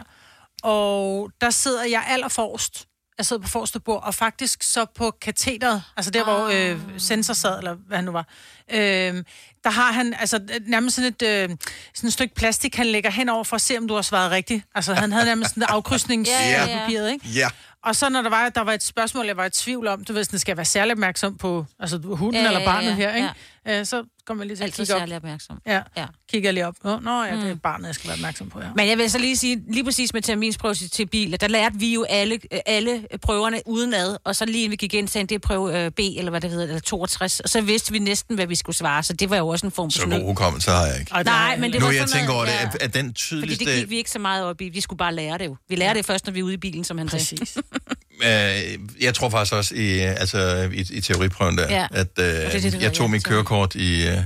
[0.63, 2.87] og der sidder jeg allerforrest.
[3.17, 7.33] Jeg sidder på forreste bord, og faktisk så på katheteret, altså der, hvor øh, sensor
[7.33, 8.27] sad, eller hvad han nu var,
[8.71, 9.23] øh,
[9.63, 11.57] der har han altså nærmest sådan et, øh,
[11.93, 14.31] sådan et stykke plastik, han lægger hen over for at se, om du har svaret
[14.31, 14.63] rigtigt.
[14.75, 16.79] Altså han havde nærmest sådan et afkrydsningspapir, Ja, ja, ja, ja.
[16.79, 17.27] papiret, ikke?
[17.27, 17.47] Ja.
[17.83, 20.13] Og så når der var, der var et spørgsmål, jeg var i tvivl om, du
[20.13, 23.15] ved, sådan, skal jeg være særlig opmærksom på altså, hunden ja, eller barnet ja, her,
[23.15, 23.27] ikke?
[23.27, 23.33] Ja.
[23.67, 24.99] Øh, så kommer jeg lige til at Altid kigge op.
[24.99, 25.57] særlig opmærksom.
[25.65, 25.81] Ja, Ja.
[25.97, 26.75] ja, kigger jeg lige op.
[26.83, 28.67] Nå, nå ja, det er barnet, jeg skal være opmærksom på, ja.
[28.75, 31.93] Men jeg vil så lige sige, lige præcis med terminsprøve til biler, der lærte vi
[31.93, 35.85] jo alle, alle prøverne udenad, og så lige vi gik ind, sagde det er prøve
[35.85, 38.55] øh, B, eller hvad det hedder, eller 62, og så vidste vi næsten, hvad vi
[38.55, 40.99] skulle svare, så det var jo også en form for Så god hukommelse har jeg
[40.99, 41.11] ikke.
[41.13, 42.85] Ej, Nej, men det Nu var jeg sådan tænker over noget, det, ja.
[42.85, 43.65] at, at den Fordi tydeligste...
[43.65, 44.69] det gik vi ikke så meget op i.
[44.69, 45.55] Vi skulle bare lære det jo.
[45.69, 47.45] Vi lærer det først, når vi er ude i bilen, som han sagde.
[48.23, 51.87] Øh, jeg tror faktisk også i, altså, i, i teoriprøven der, Ja.
[51.91, 54.17] at øh, det, det jeg tog mit kørekort i, øh,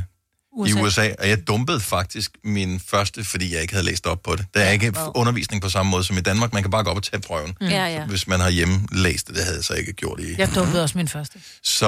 [0.52, 0.78] USA.
[0.80, 4.36] i USA, og jeg dumpede faktisk min første, fordi jeg ikke havde læst op på
[4.36, 4.46] det.
[4.54, 5.12] Der er ikke wow.
[5.16, 6.54] undervisning på samme måde som i Danmark.
[6.54, 7.68] Man kan bare gå op og tage prøven, Mm.
[7.68, 8.06] Ja, ja.
[8.06, 9.36] hvis man har hjemme læst det.
[9.36, 10.36] Det havde jeg så ikke gjort i.
[10.38, 11.40] Jeg dumpede også min første.
[11.64, 11.88] Så,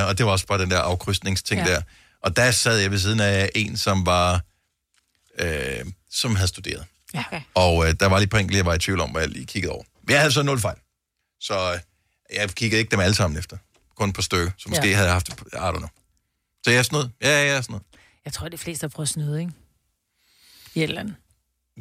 [0.00, 1.68] øh, og det var også bare den der afkrydsningsting Ja.
[1.68, 1.74] ja.
[1.74, 1.82] der.
[2.22, 4.40] Og der sad jeg ved siden af en, som var,
[5.38, 6.84] øh, som havde studeret.
[7.14, 7.40] Okay.
[7.54, 9.46] Og øh, der var lige på enkelt, jeg var i tvivl om, hvad jeg lige
[9.46, 9.82] kiggede over.
[10.08, 10.76] Jeg havde så nul fejl.
[11.40, 11.78] Så øh,
[12.36, 13.56] jeg kiggede ikke dem alle sammen efter.
[13.96, 14.52] Kun på stykker.
[14.58, 14.94] Så måske Ja.
[14.94, 15.88] havde jeg haft I don't know.
[16.64, 17.08] Så jeg er snød.
[17.22, 17.80] Ja, ja, jeg er snød.
[18.24, 19.52] Jeg tror, de fleste har prøvet at snyde, ikke?
[20.74, 21.14] I et eller andet.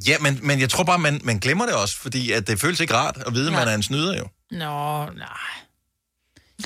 [0.08, 2.80] Ja, men, men jeg tror bare, man, man glemmer det også, fordi at det føles
[2.80, 4.28] ikke rart at vide, at man er en snyder jo.
[4.52, 5.28] Nå, nej.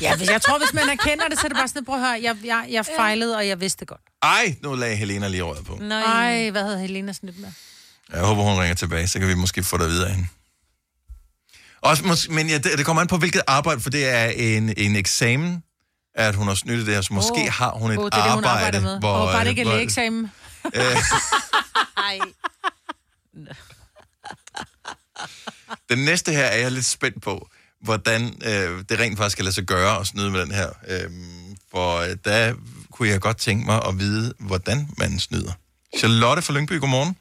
[0.02, 2.02] Ja, hvis, jeg tror, hvis man erkender det, så er det bare sådan, prøv at
[2.02, 4.02] høre, jeg, jeg, jeg fejlede, og jeg vidste det godt.
[4.22, 5.76] Ej, nu lagde Helena lige røret på.
[5.82, 6.02] Nej.
[6.02, 7.52] Ej, hvad havde Helena snydt med?
[8.14, 10.28] Jeg håber, hun ringer tilbage, så kan vi måske få det videre af hende.
[11.82, 14.74] Også, mås- men ja, det, det kommer an på, hvilket arbejde, for det er en,
[14.78, 15.64] en eksamen,
[16.16, 17.48] at hun har snyttet det her, så måske oh.
[17.48, 19.00] har hun et Åh, det er det, hun arbejde, med.
[19.00, 19.14] hvor...
[19.14, 20.32] og bare det øh, ikke er lægeeksamen.
[21.98, 22.20] Ej.
[25.90, 27.50] Den næste her er jeg lidt spændt på,
[27.82, 30.70] hvordan øh, det rent faktisk kan lade sig gøre at snyde med den her.
[30.88, 32.54] Øhm, for øh, der
[32.92, 35.52] kunne jeg godt tænke mig at vide, hvordan man snyder.
[35.98, 37.16] Charlotte fra Lyngby, godmorgen.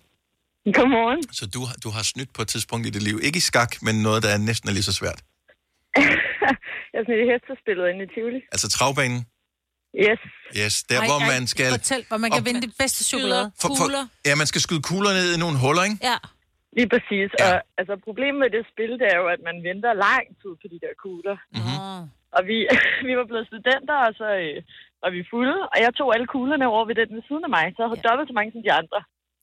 [0.78, 1.20] Godmorgen.
[1.38, 3.16] Så du, har- du har snydt på et tidspunkt i dit liv.
[3.26, 5.18] Ikke i skak, men noget, der er næsten er lige så svært.
[6.92, 8.40] Jeg er sådan et hestespillet inde i Tivoli.
[8.54, 9.20] Altså travbanen.
[10.06, 10.20] Yes.
[10.60, 11.68] Yes, der hvor man skal...
[11.78, 13.46] Fortæl, hvor man kan vinde det bedste chokolade.
[13.60, 13.86] For, for,
[14.28, 15.98] ja, man skal skyde kugler ned i nogle huller, ikke?
[16.10, 16.18] Ja.
[16.78, 17.28] Lige præcis.
[17.40, 17.44] Ja.
[17.48, 20.66] Og altså, problemet med det spil, det er jo, at man venter lang tid på
[20.72, 21.36] de der kugler.
[21.56, 22.00] Mm-hmm.
[22.36, 22.56] Og vi,
[23.08, 24.56] vi var blevet studenter, og så øh,
[25.02, 27.64] var vi fulde, og jeg tog alle kuglerne over ved den ved siden af mig,
[27.70, 28.08] så jeg havde Ja.
[28.08, 28.98] dobbelt så mange som de andre.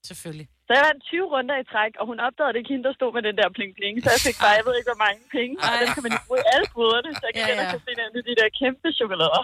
[0.09, 0.47] Selvfølgelig.
[0.65, 3.11] Så jeg vandt 20 runder i træk, og hun opdagede det ikke hende, der stod
[3.17, 3.95] med den der pling-pling.
[4.03, 5.53] Så jeg fik bare, jeg ved ikke, hvor mange penge.
[5.65, 5.79] Og Ej.
[5.81, 7.75] dem kan man jo bruge i alle bruderne, så jeg kan Ja, ja, ja.
[7.75, 7.85] ja.
[7.87, 9.43] finde alle de der kæmpe chokolader.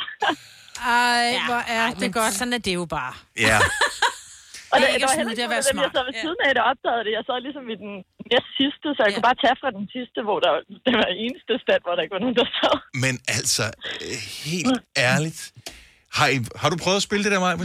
[1.04, 2.34] Ej, hvor er Ej, det men godt.
[2.40, 3.14] Sådan er det jo bare.
[3.48, 3.58] Ja.
[4.72, 6.40] Og Det det, er var at heller ikke det er at jeg sad ved siden
[6.48, 7.12] af, der opdagede det.
[7.18, 7.94] Jeg sad ligesom i den
[8.32, 10.52] næst sidste, så jeg kunne bare tage fra den sidste, hvor der,
[10.86, 12.76] det var eneste stand, hvor der ikke var nogen, der sad.
[13.06, 13.66] Men altså,
[14.06, 14.78] øh, helt
[15.10, 15.40] ærligt.
[16.18, 17.56] Har, I, har du prøvet at spille det der, Maja?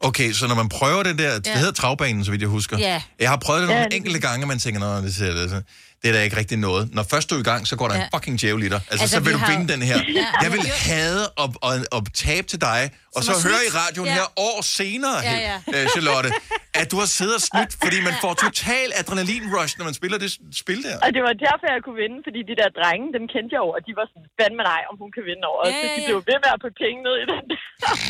[0.00, 2.78] Okay, så når man prøver det der, det hedder travbanen, så vidt jeg husker.
[2.78, 3.02] Ja.
[3.20, 5.34] Jeg har prøvet det nogle Ja, det- enkelte gange, og man tænker, Nå, det, ser,
[5.34, 5.62] det,
[6.02, 6.88] det er da ikke rigtig noget.
[6.94, 8.00] Når først du er i gang, så går der ja.
[8.02, 8.16] en Ja.
[8.18, 8.80] fucking djævel i dig.
[8.90, 9.96] Altså, altså så vil vi du har- vinde den her.
[10.14, 10.26] Ja.
[10.42, 14.08] Jeg vil hade at, at, at tabe til dig, og så er høre i radioen
[14.08, 14.14] Ja.
[14.14, 15.38] her år senere, Ja, ja,
[15.72, 15.80] ja.
[15.82, 15.88] ja.
[15.88, 16.30] Charlotte,
[16.82, 20.30] at du har siddet og snydt, fordi man får total adrenalin-rush, når man spiller det
[20.62, 20.96] spil der.
[21.04, 23.68] Og det var derfor, jeg kunne vinde, fordi de der drenge, dem kendte jeg jo,
[23.76, 25.60] og de var sådan, fandme nej, om hun kan vinde over.
[25.64, 27.60] Ja, Ja, ja, ja, de blev ved med at putte penge ned i den der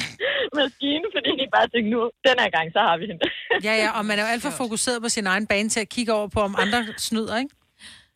[0.60, 3.24] maskine, fordi de bare tænkte, nu, den her gang, så har vi hende.
[3.68, 5.88] Ja, ja, og man er jo alt for fokuseret på sin egen bane til at
[5.96, 7.54] kigge over på, om andre snyder, ikke?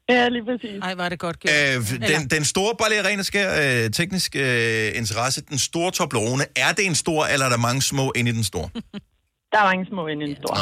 [0.08, 0.78] ja, lige præcis.
[0.82, 1.54] Ej, var det godt gjort.
[1.54, 6.86] Øh, den, den store ballerina sker øh, teknisk øh, interesse, den store Toblerone, er det
[6.86, 8.68] en stor, eller er der mange små inde i den store?
[9.52, 10.54] Der er mange små i en stor.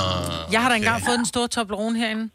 [0.52, 2.30] Jeg har da engang fået den store Toblerone herinde.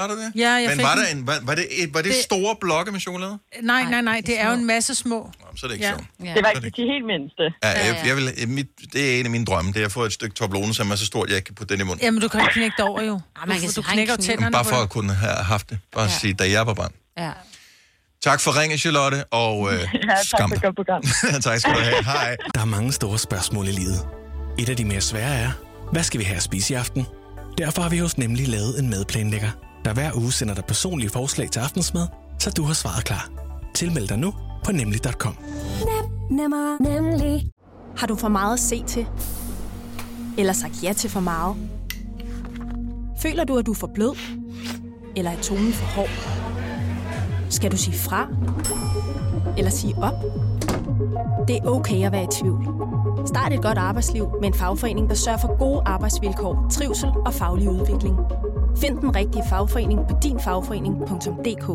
[0.00, 0.32] Har du det?
[0.36, 1.04] Ja, jeg Men fik var, den.
[1.04, 3.38] der en, var, var, det, et, var det, Det- store blokke med chokolade?
[3.62, 5.30] Nej, nej, nej, det er jo en masse små.
[5.40, 5.92] Nå, så er det ikke Ja.
[5.92, 6.04] sjovt.
[6.24, 6.34] Ja.
[6.34, 7.42] Det var ikke de helt mindste.
[7.62, 10.02] Ja, jeg, jeg vil, mit, det er en af mine drømme, det er at få
[10.04, 12.04] et stykke Toblerone, som er så stort, jeg kan putte den i munden.
[12.04, 13.12] Jamen, du kan ikke knække det over, jo.
[13.12, 15.70] man Du, kan du sige, knækker jo tænderne Bare på for at kunne have haft
[15.70, 15.78] det.
[15.94, 16.10] Bare ja.
[16.10, 16.92] sige, da jeg var barn.
[17.18, 17.30] Ja.
[18.22, 21.02] Tak for ringe, Charlotte, og øh, Ja, tak skam for godt program.
[21.46, 22.04] tak skal du have.
[22.04, 22.36] Hej.
[22.54, 24.06] Der er mange store spørgsmål i livet.
[24.58, 25.50] Et af de mere svære er,
[25.92, 27.06] hvad skal vi have at spise i aften?
[27.58, 29.50] Derfor har vi hos Nemlig lavet en madplanlægger,
[29.84, 32.06] der hver uge sender dig personlige forslag til aftensmad,
[32.38, 33.30] så du har svaret klar.
[33.74, 35.36] Tilmeld dig nu på nemlig.com.
[36.30, 37.50] Nemmer, nemlig.
[37.96, 39.06] Har du for meget at se til?
[40.38, 41.56] Eller sagt ja til for meget?
[43.22, 44.16] Føler du, at du er for blød?
[45.16, 46.10] Eller er tonen for hård?
[47.50, 48.28] Skal du sige fra?
[49.58, 50.14] Eller sige op?
[51.48, 52.99] Det er okay at være i tvivl.
[53.26, 57.68] Start et godt arbejdsliv med en fagforening, der sørger for gode arbejdsvilkår, trivsel og faglig
[57.68, 58.16] udvikling.
[58.76, 61.66] Find den rigtige fagforening på dinfagforening.dk.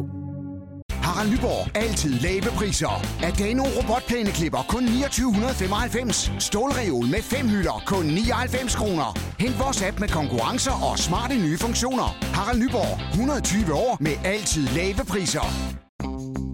[0.92, 1.78] Harald Nyborg.
[1.78, 2.94] Altid lave priser.
[3.24, 6.32] Adano robotplæneklipper kun 2995.
[6.40, 9.20] Stålreol med fem hylder kun 99 kroner.
[9.40, 12.18] Hent vores app med konkurrencer og smarte nye funktioner.
[12.38, 12.94] Harald Nyborg.
[13.12, 15.85] 120 år med altid lave priser.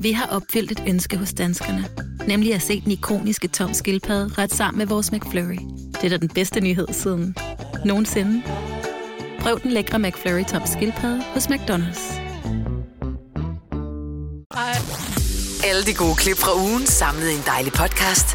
[0.01, 1.85] Vi har opfyldt et ønske hos danskerne.
[2.27, 5.57] Nemlig at se den ikoniske tom skildpadde ret sammen med vores McFlurry.
[5.93, 7.35] Det er da den bedste nyhed siden
[7.85, 8.43] nogensinde.
[9.39, 12.21] Prøv den lækre McFlurry tom skildpadde hos McDonald's.
[15.65, 18.27] Alle de gode klip fra ugen samlet i en dejlig podcast.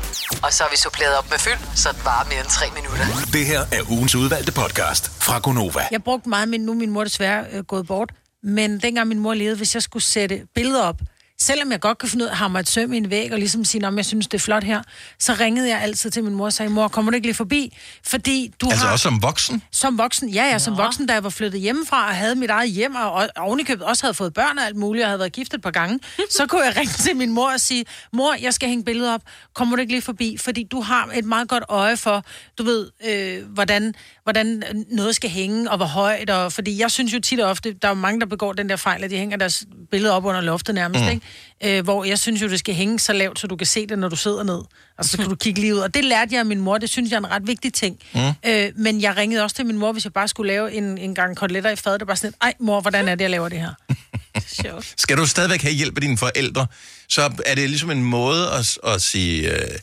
[0.44, 3.04] Og så har vi suppleret op med fyld, så det varer mere end tre minutter.
[3.32, 5.82] Det her er ugens udvalgte podcast fra Gonova.
[5.90, 8.10] Jeg brugte meget min, nu er min mor desværre øh, gået bort,
[8.42, 11.00] men dengang min mor levede, hvis jeg skulle sætte billeder op,
[11.40, 13.38] selvom jeg godt kan finde ud af at hamre et søm i en væg, og
[13.38, 14.82] ligesom sige, om jeg synes, det er flot her,
[15.18, 17.76] så ringede jeg altid til min mor og sagde, mor, kommer du ikke lige forbi?
[18.06, 18.92] Fordi du Altså har...
[18.92, 19.62] også som voksen?
[19.72, 22.70] Som voksen, ja, ja, som voksen, da jeg var flyttet hjemmefra og havde mit eget
[22.70, 25.54] hjem, og, og ovenikøbet også havde fået børn og alt muligt, og havde været gift
[25.54, 28.68] et par gange, så kunne jeg ringe til min mor og sige, mor, jeg skal
[28.68, 29.22] hænge billeder op,
[29.54, 30.36] kommer du ikke lige forbi?
[30.40, 32.24] Fordi du har et meget godt øje for,
[32.58, 37.14] du ved, øh, hvordan, hvordan noget skal hænge, og hvor højt, og fordi jeg synes
[37.14, 39.36] jo tit og ofte, der er mange, der begår den der fejl, at de hænger
[39.36, 41.10] deres billeder op under loftet nærmest, mm.
[41.10, 41.25] ikke?
[41.64, 43.98] Øh, hvor jeg synes jo, det skal hænge så lavt, så du kan se det,
[43.98, 44.60] når du sidder ned.
[44.98, 45.78] Altså, så kan du kigge lige ud.
[45.80, 47.98] Og det lærte jeg af min mor, det synes jeg er en ret vigtig ting.
[48.14, 48.20] Mm.
[48.46, 51.14] Øh, men jeg ringede også til min mor, hvis jeg bare skulle lave en, en
[51.14, 52.00] gang koteletter i fadet.
[52.00, 53.74] Det var sådan ej mor, hvordan er det, jeg laver det her?
[54.62, 54.94] Sjovt.
[54.96, 56.66] Skal du stadigvæk have hjælp af dine forældre,
[57.08, 59.78] så er det ligesom en måde at, at sige øh,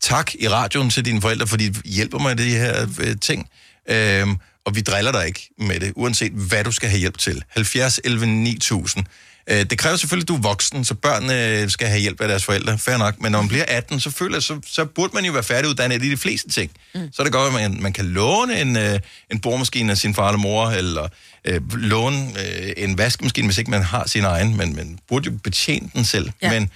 [0.00, 3.48] tak i radioen til dine forældre, fordi de hjælper mig i de her øh, ting.
[3.90, 7.44] Øhm, og vi driller dig ikke med det, uanset hvad du skal have hjælp til.
[7.48, 9.04] 70 11 9000.
[9.50, 12.44] Øh, det kræver selvfølgelig, at du er voksen, så børnene skal have hjælp af deres
[12.44, 12.78] forældre.
[12.78, 13.20] Fair nok.
[13.20, 16.10] Men når man bliver 18, så, føler, så, så burde man jo være færdiguddannet i
[16.10, 16.70] de fleste ting.
[16.94, 17.08] Mm.
[17.12, 20.14] Så er det godt, at man, man kan låne en, øh, en boremaskine af sin
[20.14, 21.08] far eller mor, eller
[21.44, 25.38] øh, låne øh, en vaskemaskine, hvis ikke man har sin egen, men man burde jo
[25.44, 26.30] betjene den selv.
[26.42, 26.50] Ja.
[26.52, 26.70] Men,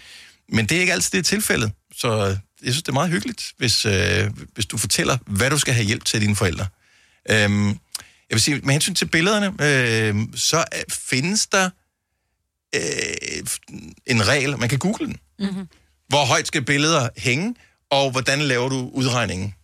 [0.48, 1.72] men det er ikke altid det er tilfældet.
[1.96, 5.74] Så jeg synes, det er meget hyggeligt, hvis, øh, hvis du fortæller, hvad du skal
[5.74, 6.66] have hjælp til dine forældre.
[7.30, 11.70] Øhm, jeg vil sige, med hensyn til billederne, øh, så findes der
[12.74, 12.82] øh,
[14.06, 15.16] en regel, man kan google den.
[15.38, 15.68] Mm-hmm.
[16.08, 17.54] Hvor højt skal billeder hænge,
[17.90, 19.54] og hvordan laver du udregningen?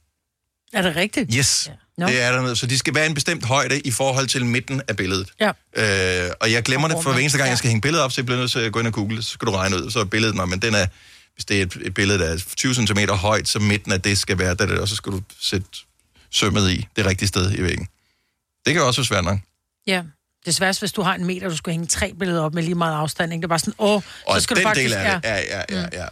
[0.72, 1.34] Er det rigtigt?
[1.34, 2.06] Yes, Nå.
[2.06, 2.58] det er der noget.
[2.58, 5.32] Så de skal være en bestemt højde i forhold til midten af billedet.
[5.40, 5.48] Ja.
[6.26, 7.50] Øh, og jeg glemmer Og det for hver eneste gang, Ja.
[7.50, 9.22] jeg skal hænge billedet op, så jeg bliver nødt til at gå ind og google,
[9.22, 10.86] så skal du regne ud, så er billedet, nå, men den er,
[11.34, 14.18] hvis det er et, et billede, der er 20 cm højt, så midten af det
[14.18, 15.66] skal være der, og så skal du sætte
[16.30, 17.88] sømmet i det rigtige sted i væggen.
[18.66, 19.38] Det kan også være svært nok.
[19.86, 20.02] Ja.
[20.40, 22.62] Det er svært, hvis du har en meter, du skal hænge tre billeder op med
[22.62, 23.32] lige meget afstand.
[23.32, 23.40] Ikke?
[23.42, 23.94] Det er bare sådan, åh,
[24.26, 24.84] Og så skal den du faktisk...
[24.84, 26.08] del af det, ja, ja, ja,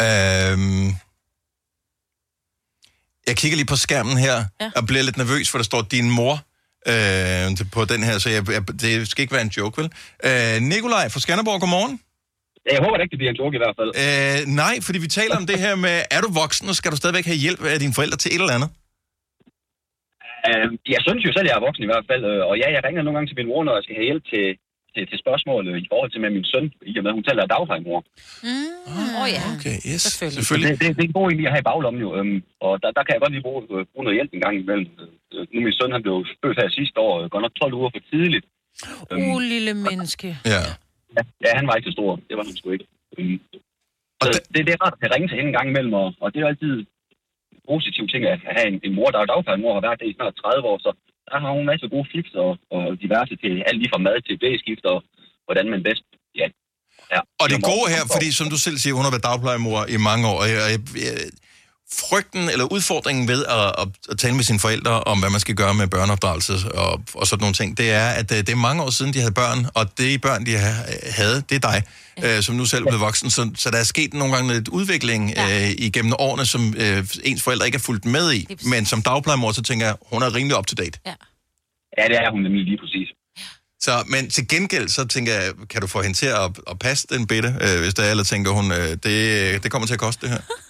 [0.00, 0.52] ja.
[0.52, 0.94] Øhm,
[3.26, 4.70] Jeg kigger lige på skærmen her, ja.
[4.76, 6.32] og bliver lidt nervøs, for der står din mor
[6.88, 9.92] øh, på den her, så jeg, jeg, det skal ikke være en joke, vel?
[10.24, 12.00] Øh, Nikolaj fra Skanderborg, godmorgen.
[12.72, 13.90] Jeg håber da ikke, det bliver en joke i hvert fald.
[14.42, 16.96] Øh, nej, fordi vi taler om det her med, er du voksen, og skal du
[16.96, 18.70] stadigvæk have hjælp af dine forældre til et eller andet?
[20.46, 22.82] Uh, jeg synes jo selv, jeg er voksen i hvert fald, øh, og ja, jeg
[22.86, 24.46] ringer nogle gange til min mor, når jeg skal have hjælp til,
[24.94, 27.26] til, til spørgsmål øh, i forhold til med min søn, i og med, at hun
[27.28, 28.00] taler dagplejemor.
[28.88, 29.42] Åh oh, ja.
[29.54, 30.02] Okay, yes.
[30.36, 30.46] Selvfølgelig.
[30.48, 32.72] Så det, det, det er en god idé at have i baglommen jo, øhm, og
[32.82, 34.88] der, der kan jeg godt lige bruge, øh, bruge noget hjælp en gang imellem.
[35.32, 37.74] Øh, nu er min søn, han blev født her sidste år, øh, godt nok 12
[37.78, 38.46] uger for tidligt.
[39.12, 40.28] Uh, lille menneske.
[40.54, 40.62] Ja.
[41.16, 42.10] Ja, ja, han var ikke så stor.
[42.28, 42.86] Det var han sgu ikke.
[43.18, 43.40] Øhm,
[44.22, 46.38] så det, det er rart at ringe til hende en gang imellem, og, og det
[46.40, 46.74] er altid
[47.70, 50.34] positiv ting at have en, en mor, der er dagplejemor, har været det i snart
[50.36, 50.90] 30 år, så
[51.30, 54.16] der har hun en masse gode fix og, og diverse til alt lige fra mad
[54.26, 54.98] til blæskift og
[55.46, 56.04] hvordan man bedst,
[56.40, 56.46] ja.
[57.14, 57.20] ja.
[57.40, 60.24] Og det gode her, fordi som du selv siger, hun har været dagplejemor i mange
[60.32, 61.16] år, og jeg, jeg, jeg,
[61.92, 65.54] frygten eller udfordringen ved at, at, at tale med sine forældre om, hvad man skal
[65.54, 68.82] gøre med børneopdragelse og, og sådan nogle ting, det er, at øh, det er mange
[68.82, 71.82] år siden, de havde børn, og det børn, de ha- havde, det er dig,
[72.24, 73.30] øh, som nu selv er blevet voksen.
[73.30, 77.42] Så, så der er sket nogle gange lidt udvikling øh, igennem årene, som øh, ens
[77.42, 78.56] forældre ikke er fulgt med i.
[78.64, 80.98] Men som dagplejemor, så tænker jeg, hun er rimelig up to date.
[81.98, 83.08] Ja, det er hun nemlig lige præcis.
[83.80, 87.06] Så, men til gengæld, så tænker jeg, kan du få hende til at, at passe
[87.10, 90.00] den bitte, øh, hvis der er, eller tænker hun, øh, det, det kommer til at
[90.00, 90.40] koste det her?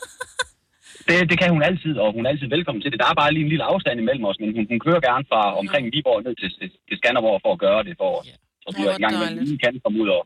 [1.08, 2.98] Det, det kan hun altid, og hun er altid velkommen til det.
[3.02, 5.40] Der er bare lige en lille afstand imellem os, men hun, hun kører gerne fra
[5.60, 8.26] omkring Viborg ned til, til, til Skanderborg for at gøre det for os.
[8.62, 9.44] Så vi en gang med dejligt.
[9.48, 10.22] lige kan komme ud og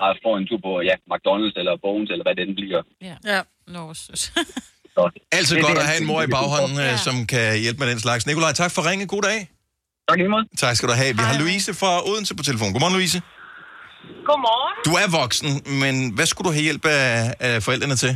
[0.00, 2.80] bare få en tur på ja, McDonald's eller Bones, eller hvad det end bliver.
[3.08, 3.14] Ja.
[3.32, 3.40] ja.
[3.74, 3.82] Nå.
[4.96, 5.02] Så,
[5.38, 6.90] Altid det- godt det at have en mor i baghånden, Ja.
[6.92, 6.96] ja.
[7.06, 8.22] som kan hjælpe med den slags.
[8.30, 9.04] Nikolaj, tak for ringe.
[9.14, 9.38] God dag.
[10.08, 10.44] Tak lige måde.
[10.64, 11.12] Tak skal du have.
[11.20, 12.68] Vi har Louise fra Odense på telefon.
[12.74, 13.18] Godmorgen, Louise.
[14.28, 14.74] Godmorgen.
[14.88, 15.50] Du er voksen,
[15.82, 18.12] men hvad skulle du have hjælp af, af forældrene til?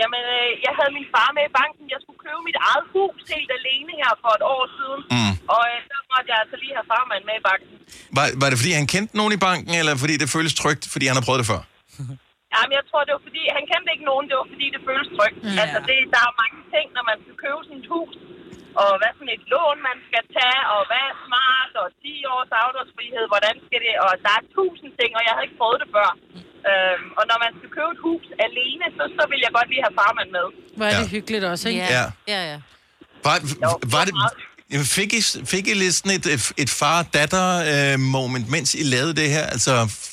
[0.00, 1.84] Jamen, øh, jeg havde min far med i banken.
[1.94, 5.00] Jeg skulle købe mit eget hus helt alene her for et år siden.
[5.14, 5.34] Mm.
[5.54, 7.74] Og øh, der måtte jeg altså lige have farmand med i banken.
[8.16, 11.04] Var, var det, fordi han kendte nogen i banken, eller fordi det føles trygt, fordi
[11.10, 11.62] han har prøvet det før?
[12.54, 14.24] Jamen, jeg tror, det var fordi, han kendte ikke nogen.
[14.30, 15.38] Det var fordi, det føles trygt.
[15.42, 15.54] Mm.
[15.56, 15.60] Ja.
[15.62, 18.14] Altså, det, der er mange ting, når man skal købe sådan et hus.
[18.82, 22.52] Og hvad for et lån, man skal tage, og hvad er smart, og 10 års
[22.62, 23.92] afdragsfrihed, hvordan skal det...
[24.06, 26.10] Og der er tusind ting, og jeg havde ikke prøvet det før.
[26.70, 29.82] Øhm, og når man skal købe et hus alene, så, så vil jeg godt lige
[29.86, 30.46] have farmand med.
[30.76, 31.80] Hvor er det hyggeligt også, ikke?
[31.98, 32.04] Ja.
[32.32, 32.58] Ja, ja.
[33.24, 33.36] Var,
[33.94, 34.14] var det,
[34.86, 35.20] fik, I,
[35.52, 39.46] fik I lidt sådan et, et far-datter-moment, mens I lavede det her?
[39.46, 39.72] Altså,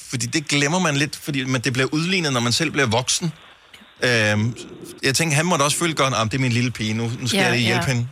[0.10, 3.34] fordi det glemmer man lidt, fordi man, det bliver udlignet, når man selv bliver voksen.
[4.04, 4.56] Øhm,
[5.04, 7.28] jeg tænker, han måtte også føle godt, at det er min lille pige, nu, nu
[7.28, 7.94] skal Ja, jeg lige hjælpe ja.
[7.94, 8.08] hende.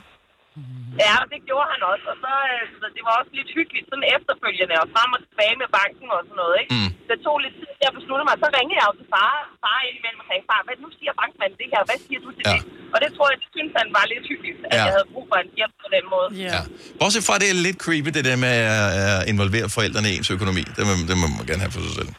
[1.05, 2.05] Ja, det gjorde han også.
[2.11, 5.55] Og så, øh, så det var også lidt hyggeligt sådan efterfølgende, og frem og tilbage
[5.61, 6.71] med banken og sådan noget, ikke?
[6.77, 6.89] Mm.
[7.09, 8.35] Det tog lidt tid, jeg besluttede mig.
[8.43, 9.33] Så ringede jeg jo til far,
[9.63, 12.43] far indimellem og sagde, far, hvad, nu siger bankmanden det her, hvad siger du til
[12.49, 12.53] Ja.
[12.55, 12.61] det?
[12.93, 14.77] Og det tror jeg, det synes han var lidt hyggeligt, at Ja.
[14.87, 16.27] jeg havde brug for en hjælp på den måde.
[16.47, 16.59] Ja.
[16.99, 20.29] Bortset fra, det er lidt creepy, det der med at at involvere forældrene i ens
[20.37, 20.63] økonomi.
[20.77, 22.11] Det må, det må man gerne have for sig selv.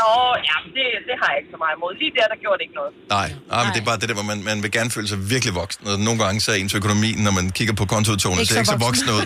[0.00, 0.10] Nå,
[0.48, 1.92] ja, det, det har jeg ikke så meget imod.
[2.02, 2.92] Lige der, der gjorde det ikke noget.
[3.18, 3.62] Nej, Nej.
[3.64, 5.82] men det er bare det der, hvor man, man vil gerne føle sig virkelig voksen.
[5.90, 8.80] Og nogle gange så er ens økonomi, når man kigger på kontoudtogene, så ikke så
[8.88, 9.08] voksen.
[9.16, 9.24] ud.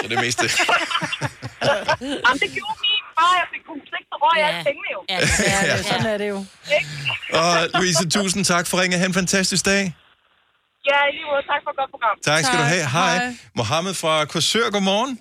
[0.00, 0.50] Så det er mest det.
[2.24, 4.08] Jamen, det gjorde min far, jeg fik hus, ikke?
[4.12, 5.00] Så røg jeg alle pengene jo.
[5.12, 5.18] Ja,
[5.70, 6.38] ja, sådan er det jo.
[7.40, 8.98] Og Louise, tusind tak for ringen.
[9.00, 9.82] Ha' en fantastisk dag.
[10.90, 11.42] Ja, i lige måde.
[11.52, 12.16] Tak for et godt program.
[12.30, 12.86] Tak skal du have.
[12.96, 13.34] Hej.
[13.54, 15.18] Mohammed fra Korsør, godmorgen.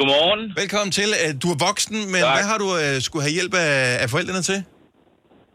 [0.00, 0.42] Godmorgen.
[0.62, 1.10] Velkommen til.
[1.22, 2.34] Øh, Du er voksen, men tak.
[2.36, 4.58] hvad har du uh, skulle have hjælp af, af forældrene til?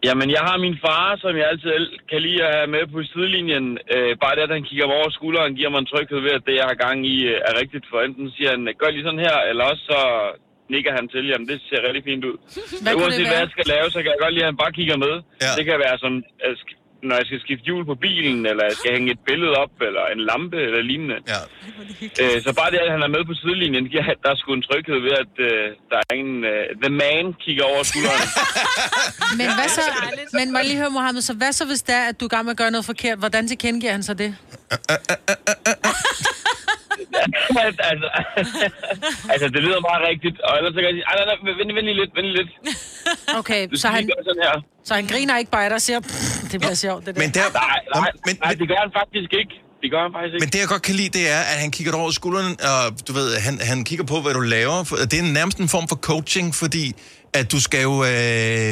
[0.08, 1.72] Jamen, jeg har min far, som jeg altid
[2.12, 3.66] kan lide at have med på sidelinjen.
[3.96, 6.44] Øh, bare det, at han kigger mig over skulderen, giver mig en tryghed ved, at
[6.48, 7.86] det, jeg har gang i, øh, er rigtigt.
[7.92, 10.00] For enten siger han, gør lige sådan her, eller også så
[10.74, 12.38] nikker han til, jamen det ser rigtig fint ud.
[12.84, 14.78] Hvad Uanset det hvad jeg skal lave, så kan jeg godt lide, at han bare
[14.80, 15.14] kigger med.
[15.44, 15.52] Ja.
[15.58, 16.14] Det kan være som,
[17.10, 20.04] når jeg skal skifte hjul på bilen, eller jeg skal hænge et billede op, eller
[20.16, 21.18] en lampe, eller lignende.
[21.34, 21.40] Ja.
[22.22, 24.66] Øh, så bare det, at han er med på sidelinjen, giver, der er sgu en
[24.70, 26.32] tryghed ved, at øh, der er en...
[26.52, 28.30] Øh, the man kigger over skulderen.
[29.40, 29.82] Men hvad så,
[30.38, 32.30] men må jeg lige høre, Mohammed, så hvad så, hvis det er, at du er
[32.30, 33.18] gang med at gøre noget forkert?
[33.20, 34.30] Hvordan tilkendegiver han så det?
[37.90, 38.10] altså,
[39.34, 40.38] altså, det lyder meget rigtigt.
[40.42, 42.38] Og ellers så kan jeg sige, "Ej, nej, nej, vent, vent lige lidt, vent lige
[42.44, 42.52] lidt.
[43.40, 44.56] Okay, så han, sådan her.
[44.84, 47.22] så han griner ikke bare og siger, "Pff, det bliver sjovt, det der.
[47.22, 49.56] Men der, Nej, nej, men, nej, det gør han faktisk ikke.
[49.82, 50.44] Det gør han faktisk ikke.
[50.46, 52.82] Men det, jeg godt kan lide, det er, at han kigger dig over skulderen, og
[53.08, 54.78] du ved, han, han kigger på, hvad du laver.
[54.90, 56.86] For Det er nærmest en form for coaching, fordi
[57.40, 58.70] at du skal jo øh,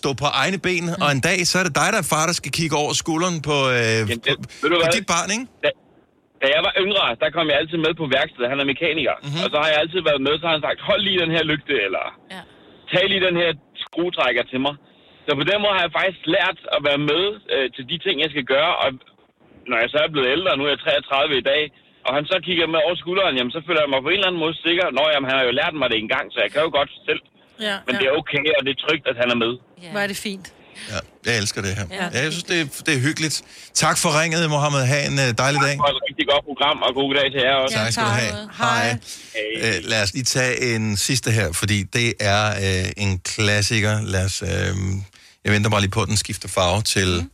[0.00, 1.02] stå på egne ben, mm.
[1.04, 3.36] og en dag, så er det dig, der er far, der skal kigge over skulderen
[3.48, 4.32] på, øh, Jamen, på,
[4.62, 4.92] du på hvad?
[4.98, 5.46] dit barn, ikke?
[5.64, 5.68] Da,
[6.42, 8.48] da jeg var yngre, der kom jeg altid med på værkstedet.
[8.52, 9.14] Han er mekaniker.
[9.18, 9.24] Mhm.
[9.26, 9.44] Mm-hmm.
[9.44, 11.42] Og så har jeg altid været med, så har han sagt, hold lige den her
[11.52, 12.04] lygte, eller
[12.34, 12.40] ja.
[12.92, 13.50] tag lige den her
[13.96, 14.74] skruetrækker til mig.
[15.26, 18.14] Så på den måde har jeg faktisk lært at være med øh, til de ting,
[18.24, 18.72] jeg skal gøre.
[18.82, 18.88] Og
[19.70, 21.62] når jeg så er blevet ældre, nu er jeg 33 i dag,
[22.06, 24.30] og han så kigger med over skulderen, jamen så føler jeg mig på en eller
[24.30, 24.86] anden måde sikker.
[24.98, 27.22] Nå, jamen han har jo lært mig det engang, så jeg kan jo godt selv.
[27.66, 29.52] Ja, Men det er okay, og det er trygt, at han er med.
[29.92, 30.46] Hvor er det fint.
[30.90, 31.84] Ja, jeg elsker det her.
[31.90, 32.04] Ja.
[32.04, 32.22] Ja.
[32.22, 33.42] Jeg synes, det er, det er hyggeligt.
[33.74, 34.84] Tak for ringet, Mohammed.
[34.84, 35.80] Ha' en uh, dejlig dag.
[35.80, 37.76] Og et rigtig godt program, og god dag til jer også.
[37.76, 38.48] Tak skal du have.
[38.58, 38.98] Hej.
[39.62, 44.02] Uh, lad os lige tage en sidste her, fordi det er uh, en klassiker.
[44.02, 44.48] Lad os, uh,
[45.44, 47.26] jeg venter bare lige på, at den skifter farve til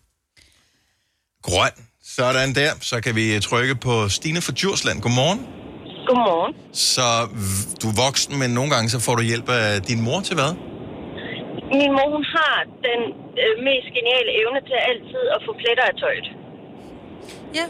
[1.43, 1.71] grøn.
[2.17, 2.73] Sådan der.
[2.81, 5.01] Så kan vi trykke på Stine fra Djursland.
[5.01, 5.39] Godmorgen.
[6.07, 6.55] Godmorgen.
[6.75, 7.29] Så
[7.83, 10.72] du er voksen, men nogle gange så får du hjælp af din mor til hvad?
[11.81, 12.57] Min mor, hun har
[12.89, 13.01] den
[13.43, 16.27] øh, mest geniale evne til altid at få pletter af tøjet.
[17.59, 17.67] Ja.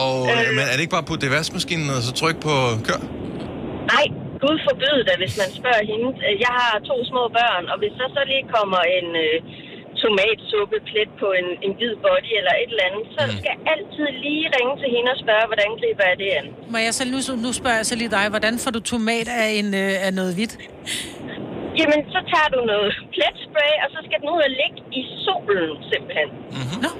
[0.00, 0.48] Og, øh.
[0.56, 2.54] Men er det ikke bare på det vaskemaskinen, og så tryk på
[2.88, 3.00] kør?
[3.94, 4.04] Nej,
[4.44, 6.08] Gud forbyde det, hvis man spørger hende.
[6.26, 9.36] Øh, Jeg har to små børn, og hvis der så lige kommer en øh,
[10.02, 14.44] tomatsuppeplet på en, en hvid body eller et eller andet, så skal jeg altid lige
[14.56, 16.46] ringe til hende og spørge, hvordan griber jeg det an.
[16.74, 19.48] Må jeg så, nu, nu spørger jeg så lige dig, hvordan får du tomat af,
[19.60, 20.54] en, øh, af noget hvidt?
[21.80, 25.70] Jamen, så tager du noget pletspray, og så skal den ud og ligge i solen,
[25.92, 26.28] simpelthen.
[26.58, 26.80] Mm-hmm.
[26.84, 26.90] Nå.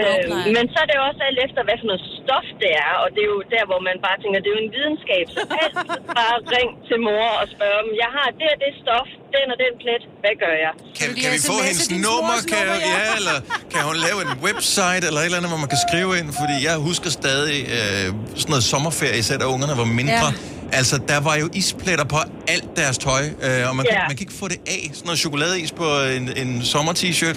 [0.00, 0.24] Øh,
[0.56, 3.08] men så er det jo også alt efter, hvad for noget stof det er, og
[3.14, 5.24] det er jo der, hvor man bare tænker, det er jo en videnskab.
[5.36, 9.08] Så altid bare ring til mor og spørg dem, jeg har det og det stof,
[9.34, 10.72] den og den plet, hvad gør jeg?
[10.98, 12.36] Kan, kan vi få hendes nummer?
[12.52, 12.62] Kan,
[12.94, 13.36] ja, eller
[13.72, 16.28] kan hun lave en website eller et eller andet, hvor man kan skrive ind?
[16.42, 18.06] Fordi jeg husker stadig øh,
[18.40, 20.28] sådan noget sommerferie, især da ungerne var mindre.
[20.32, 20.55] Ja.
[20.72, 22.16] Altså, der var jo ispletter på
[22.48, 23.92] alt deres tøj, øh, og man, Ja.
[23.92, 24.82] kan, man kan ikke få det af.
[24.94, 27.36] Sådan noget chokoladeis på en, en sommer-t-shirt.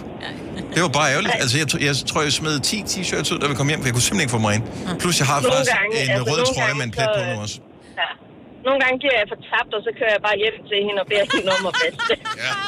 [0.76, 1.36] Det var bare ærgerligt.
[1.44, 3.94] Altså, jeg, jeg tror, jeg smed 10 t-shirts ud, da vi kom hjem, for jeg
[3.94, 4.64] kunne simpelthen ikke få mig ind.
[5.02, 7.22] Plus, jeg har Nogle faktisk gange, en altså, rød trøje gange med en plet på
[7.30, 7.58] nu også.
[8.02, 8.10] Ja.
[8.68, 11.08] Nogle gange giver jeg for tabt, og så kører jeg bare hjem til hende og
[11.12, 12.18] beder hende om at vaske det.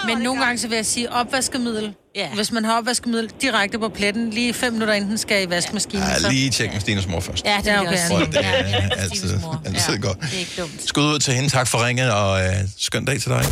[0.09, 1.87] Men nogle gange så vil jeg sige opvaskemiddel.
[2.15, 2.29] Ja.
[2.35, 6.05] Hvis man har opvaskemiddel direkte på pletten, lige fem minutter inden den skal i vaskemaskinen.
[6.23, 7.45] Ja, lige tjek med Stines mor først.
[7.45, 7.97] Ja, det er okay.
[8.09, 8.51] Tror, det er
[8.97, 10.21] altid, altid godt.
[10.21, 10.87] Det er ikke dumt.
[10.87, 11.49] Skud ud til hende.
[11.49, 13.45] Tak for ringet, og øh, skøn dag til dig.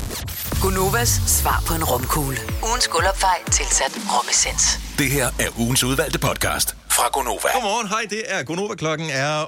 [0.62, 2.38] Gunovas svar på en romkugle.
[2.64, 4.80] Ugens guldopfej tilsat romessens.
[4.98, 7.50] Det her er ugens udvalgte podcast fra Gonova.
[7.54, 8.76] Godmorgen, hej, det er Gonova.
[8.76, 9.44] Klokken er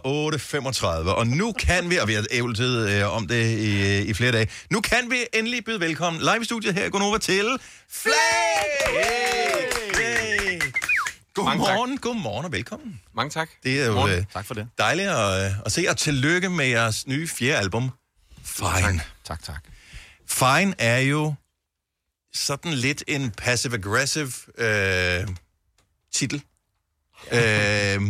[1.05, 4.31] 8.35, og nu kan vi, og vi har ævletid øh, om det i, i flere
[4.31, 7.45] dage, nu kan vi endelig byde velkommen live i studiet her i Gonova til
[7.93, 8.13] Flag!
[8.93, 10.61] Yay!
[11.33, 13.01] Godmorgen, godmorgen og velkommen.
[13.15, 13.49] Mange tak.
[13.63, 14.17] Det er jo Godmorgen.
[14.19, 14.67] øh, Tak for det.
[14.77, 17.89] dejligt at, øh, at se, og tillykke med jeres nye fjerde album,
[18.43, 19.01] Fine.
[19.23, 19.63] Tak, tak.
[20.27, 21.33] Fine er jo
[22.33, 25.27] sådan lidt en passive-aggressive øh,
[26.13, 26.43] titel.
[27.31, 28.01] Øh,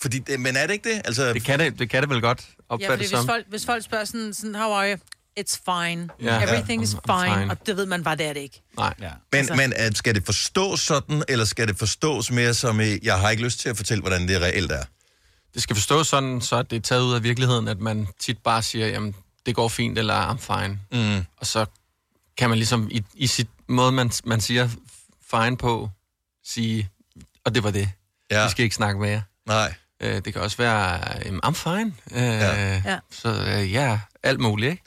[0.00, 1.02] fordi, det- men er det ikke det?
[1.04, 3.26] Altså, Det kan det, det, kan det vel godt Ja, opfattes fordi hvis som.
[3.26, 4.98] folk, hvis folk spørger sådan, sådan, how are you?
[5.40, 6.08] It's fine.
[6.22, 6.42] Ja.
[6.42, 7.24] Everything is Ja.
[7.24, 7.34] fine.
[7.34, 7.50] Fine.
[7.50, 8.62] Og det ved man bare, det er det ikke.
[8.78, 8.94] Nej.
[9.00, 9.10] Ja.
[9.32, 12.98] Men, Altså- men at, skal det forstås sådan, eller skal det forstås mere som, i,
[13.02, 14.84] jeg har ikke lyst til at fortælle, hvordan det reelt er?
[15.54, 18.62] Det skal forstås sådan, så det er taget ud af virkeligheden, at man tit bare
[18.62, 19.14] siger, jamen,
[19.46, 20.78] det går fint, eller I'm fine.
[20.92, 21.24] Mm.
[21.36, 21.66] Og så
[22.38, 24.68] kan man ligesom i, i sit måde, man, man siger
[25.30, 25.90] fine på,
[26.46, 26.88] sige,
[27.44, 27.90] og det var det.
[28.30, 28.44] Ja.
[28.44, 29.22] Vi skal ikke snakke mere.
[29.46, 29.74] Nej.
[30.00, 31.94] Øh, det kan også være, øhm, I'm fine.
[32.12, 32.82] Øh, Ja.
[32.84, 32.98] Ja.
[33.10, 34.82] Så øh, ja, alt muligt, ikke?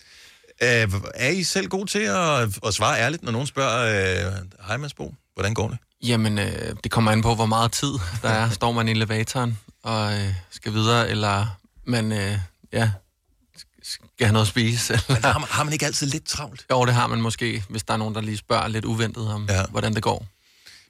[0.63, 4.33] Øh, er I selv gode til at, at svare ærligt, når nogen spørger, øh,
[4.67, 5.77] hej Mads Bo, hvordan går det?
[6.03, 8.49] Jamen, øh, det kommer an på, hvor meget tid der er.
[8.49, 11.45] Står man i elevatoren og øh, skal videre, eller
[11.85, 12.37] man øh,
[12.73, 12.91] ja,
[13.83, 14.93] skal have noget at spise.
[14.93, 15.13] Eller...
[15.13, 16.65] Men har man, har man ikke altid lidt travlt?
[16.71, 19.45] Jo, det har man måske, hvis der er nogen, der lige spørger lidt uventet om,
[19.49, 19.65] Ja.
[19.69, 20.25] hvordan det går.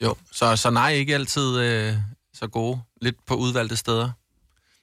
[0.03, 1.95] Jo, så, så nej, ikke altid øh,
[2.33, 2.81] så gode.
[3.01, 4.11] Lidt på udvalgte steder.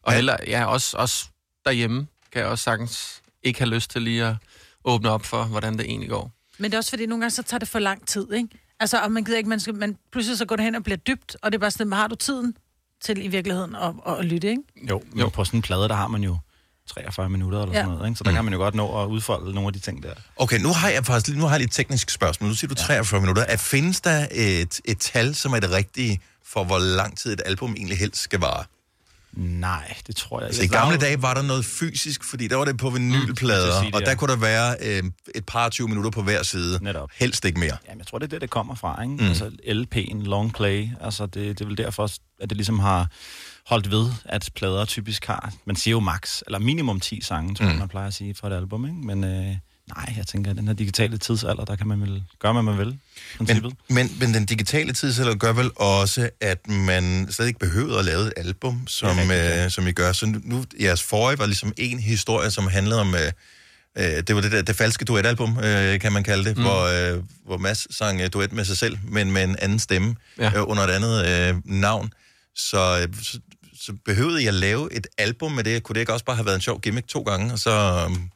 [0.02, 0.14] Og Ja.
[0.16, 1.26] heller, ja, også, også
[1.64, 4.34] derhjemme kan jeg også sagtens ikke have lyst til lige at
[4.86, 6.30] åbne op for, hvordan det egentlig går.
[6.58, 8.48] Men det er også fordi, nogle gange så tager det for lang tid, ikke?
[8.80, 10.96] Altså, og man gider ikke, man skal, man pludselig så går det hen og bliver
[10.96, 12.56] dybt, og det er bare sådan, har du tiden
[13.04, 14.62] til i virkeligheden at, at, at lytte, ikke?
[14.90, 15.28] Jo, men jo.
[15.28, 16.36] på sådan en plade, der har man jo
[16.86, 17.80] 43 minutter eller Ja.
[17.80, 18.18] sådan noget, ikke?
[18.18, 20.12] så der kan man jo godt nå at udfolde nogle af de ting der.
[20.36, 22.48] Okay, nu har jeg faktisk nu har jeg lidt teknisk spørgsmål.
[22.48, 23.42] Nu siger du 43 minutter.
[23.42, 27.42] Er, findes der et, et tal, som er det rigtige for, hvor lang tid et
[27.44, 28.64] album egentlig helst skal vare?
[29.36, 30.72] Nej, det tror jeg Altså, i ikke.
[30.72, 33.86] Der er gamle dage var der noget fysisk, fordi der var det på vinylplader, Mm,
[33.86, 34.14] det, og der ja.
[34.16, 35.02] kunne der være øh,
[35.34, 36.78] et par 20 minutter på hver side.
[36.84, 37.10] Netop.
[37.16, 37.76] Helst ikke mere.
[37.88, 39.14] Jamen, jeg tror, det er det, det kommer fra, ikke?
[39.14, 39.20] Mm.
[39.28, 43.06] Altså LP'en, long play, altså det, det er vel derfor, at det ligesom har
[43.66, 47.64] holdt ved, at plader typisk har, man siger jo max, eller minimum 10 sange, tror
[47.64, 47.78] jeg, Mm.
[47.78, 48.96] man plejer at sige for et album, ikke?
[48.96, 49.56] Men øh,
[49.88, 52.78] nej, jeg tænker, at den her digitale tidsalder, der kan man vel gøre, hvad man
[52.78, 52.98] vil,
[53.36, 53.72] princippet.
[53.88, 58.04] Men, men, men den digitale tidsalder gør vel også, at man slet ikke behøver at
[58.04, 60.12] lave et album, som, øh, som I gør.
[60.12, 63.14] Så nu, nu, jeres forrige var ligesom en historie, som handlede om...
[63.14, 63.32] Øh,
[63.98, 66.62] øh, det var det, der, det falske duetalbum, øh, kan man kalde det, mm.
[66.62, 70.16] hvor, øh, hvor Mads sang øh, duet med sig selv, men med en anden stemme
[70.38, 70.52] Ja.
[70.56, 72.12] øh, under et andet øh, navn.
[72.56, 73.38] Så, øh, så
[73.80, 75.82] så behøvede jeg lave et album med det.
[75.82, 78.04] Kunne det ikke også bare have været en sjov gimmick to gange, og så...
[78.10, 78.30] øhm,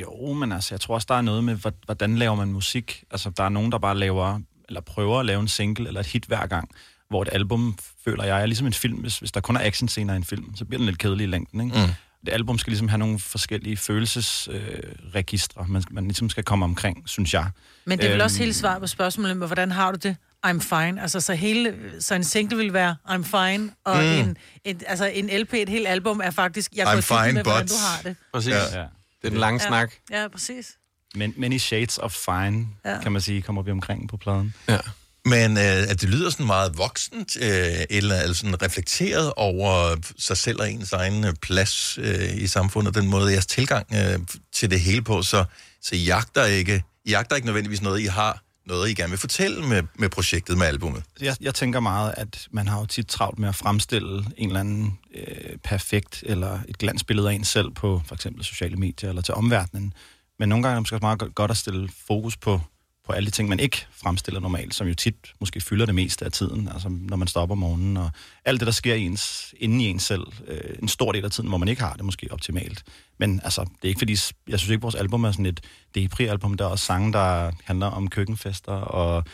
[0.00, 3.04] Jo, men altså, jeg tror også, der er noget med, hvor- hvordan laver man musik.
[3.10, 6.06] Altså, der er nogen, der bare laver, eller prøver at lave en single eller et
[6.06, 6.68] hit hver gang,
[7.08, 8.96] hvor et album, føler jeg, er ligesom en film.
[8.98, 11.26] Hvis, hvis der kun er actionscener i en film, så bliver den lidt kedelig i
[11.26, 11.78] længden, ikke?
[11.86, 11.92] Mm.
[12.26, 16.64] Det album skal ligesom have nogle forskellige følelsesregistre, øh, registre, man, man ligesom skal komme
[16.64, 17.46] omkring, synes jeg.
[17.84, 20.16] Men det er vel Øhm, også hele svaret på spørgsmålet med, hvordan har du det?
[20.46, 21.02] I'm fine.
[21.02, 24.02] Altså, så, hele, så en single vil være I'm fine, og Mm.
[24.04, 27.42] en, en, altså, en LP, et helt album, er faktisk, jeg I'm går fine, med,
[27.42, 28.16] hvordan but- du har det.
[28.32, 28.52] Præcis.
[28.52, 28.80] Ja.
[28.80, 28.86] Ja.
[29.22, 29.68] Det er den lange ja.
[29.68, 29.92] snak.
[30.10, 30.76] Ja, præcis.
[31.14, 33.00] Men many shades of fine, Ja.
[33.02, 34.54] kan man sige, kommer vi omkring på pladen.
[34.68, 34.78] Ja.
[35.24, 40.36] Men øh, at det lyder sådan meget voksent, øh, eller altså sådan reflekteret over sig
[40.36, 44.18] selv og ens egen øh, plads øh, i samfundet, den måde, jeres tilgang øh,
[44.52, 45.44] til det hele på, så,
[45.82, 49.18] så I jagter ikke, I jagter ikke nødvendigvis noget, I har noget, I gerne vil
[49.18, 51.02] fortælle med, med projektet, med albummet.
[51.20, 54.60] Jeg, jeg tænker meget, at man har jo tit travlt med at fremstille en eller
[54.60, 59.22] anden øh, perfekt eller et glansbillede af en selv på for eksempel sociale medier eller
[59.22, 59.92] til omverdenen.
[60.38, 62.60] Men nogle gange er det måske også meget godt at stille fokus på,
[63.06, 66.24] på alle de ting, man ikke fremstiller normalt, som jo tit måske fylder det meste
[66.24, 68.10] af tiden, altså når man stopper om morgenen, og
[68.44, 71.30] alt det, der sker i ens, inden i en selv, øh, en stor del af
[71.30, 72.84] tiden, hvor man ikke har det måske optimalt.
[73.18, 74.16] Men altså, det er ikke fordi,
[74.48, 75.60] jeg synes ikke, vores album er sådan et
[75.94, 79.24] Depri-album, der er også sange, der handler om køkkenfester, og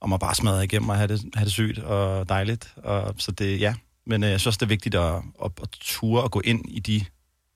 [0.00, 2.74] om at bare smadre igennem og have det, have det sygt og dejligt.
[2.76, 3.74] Og, så det, ja.
[4.06, 5.14] Men øh, jeg synes også, det er vigtigt at,
[5.44, 7.04] at, at ture og gå ind i de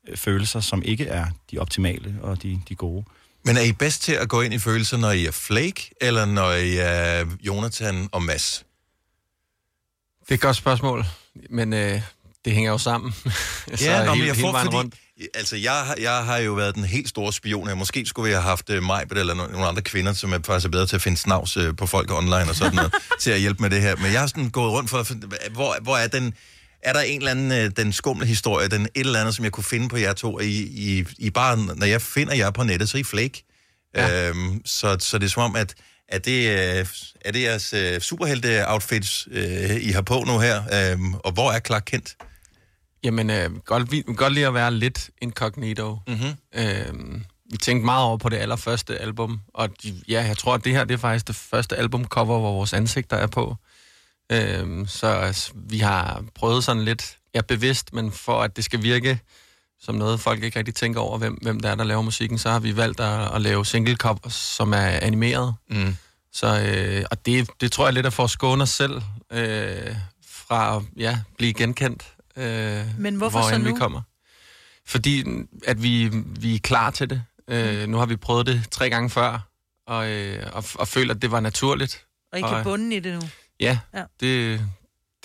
[0.09, 3.05] øh, følelser, som ikke er de optimale og de, de gode.
[3.45, 6.24] Men er I bedst til at gå ind i følelser, når I er Flake, eller
[6.24, 8.64] når I er Jonathan og Mads?
[10.20, 11.05] Det er et godt spørgsmål,
[11.51, 12.03] men øh,
[12.45, 13.14] det hænger jo sammen.
[13.80, 14.91] Ja, nå, jeg får, fordi,
[15.34, 17.74] altså, jeg, jeg har jo været den helt store spion her.
[17.74, 20.66] Måske skulle vi have haft uh, mig eller no- nogle andre kvinder, som er faktisk
[20.66, 23.41] er bedre til at finde snavs uh, på folk online og sådan noget, til at
[23.41, 23.97] hjælpe med det her.
[23.97, 26.34] Men jeg har sådan gået rundt for at finde, hvor, hvor er den...
[26.83, 29.53] Er der en eller anden, uh, den skumle historie, den et eller andet, som jeg
[29.53, 32.89] kunne finde på jer to, I, I, I bare, når jeg finder jer på nettet,
[32.89, 33.45] så er I flake.
[33.95, 34.28] Ja.
[34.28, 35.74] Øhm, så, så det er som om, at
[36.09, 36.87] er det, øh,
[37.20, 40.93] er det jeres uh, superhelte-outfits, uh, I har på nu her?
[40.95, 42.16] Um, og hvor er Clark Kent?
[43.05, 45.99] Jamen, øh, godt, vi, godt lide at være lidt incognito.
[46.09, 46.35] Mm-hmm.
[46.55, 47.20] Øh,
[47.51, 50.72] vi tænkte meget over på det allerførste album, og de, ja, jeg tror, at det
[50.72, 53.57] her det er faktisk det første albumcover, hvor vores ansigter er på.
[54.31, 58.83] Øh, så altså, vi har prøvet sådan lidt, ja, bevidst, men for at det skal
[58.83, 59.20] virke
[59.83, 62.51] som noget, folk ikke rigtig tænker over, hvem, hvem der er, der laver musikken, så
[62.51, 65.55] har vi valgt at, at lave single covers, som er animeret.
[65.70, 65.97] Mm.
[66.33, 69.03] Så, øh, og det, det tror jeg lidt er for at skåne os selv
[69.33, 72.03] øh, fra at ja, blive genkendt.
[72.37, 73.76] Øh, Men hvorfor så hvorhen vi nu?
[73.78, 74.03] kommer.
[74.87, 75.24] Fordi
[75.66, 77.22] at vi, vi er klar til det.
[77.49, 79.49] Øh, nu har vi prøvet det tre gange før,
[79.87, 82.07] og, øh, og, og føler, at det var naturligt.
[82.33, 83.28] Og I kan bunde i det nu.
[83.61, 84.05] Ja, Ja.
[84.21, 84.61] Det,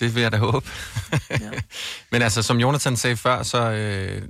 [0.00, 0.70] det vil jeg da håbe.
[1.30, 1.50] ja.
[2.12, 4.28] Men altså, som Jonathan sagde før, så øh,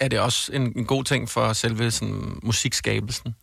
[0.00, 3.34] er det også en, en god ting for selve sådan, musikskabelsen,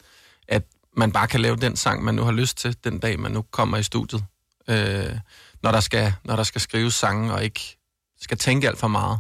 [0.47, 0.63] at
[0.97, 3.41] man bare kan lave den sang, man nu har lyst til, den dag, man nu
[3.41, 4.23] kommer i studiet.
[4.67, 5.17] Øh,
[5.63, 7.77] når, der skal, når der skal skrives sange, og ikke
[8.21, 9.19] skal tænke alt for meget.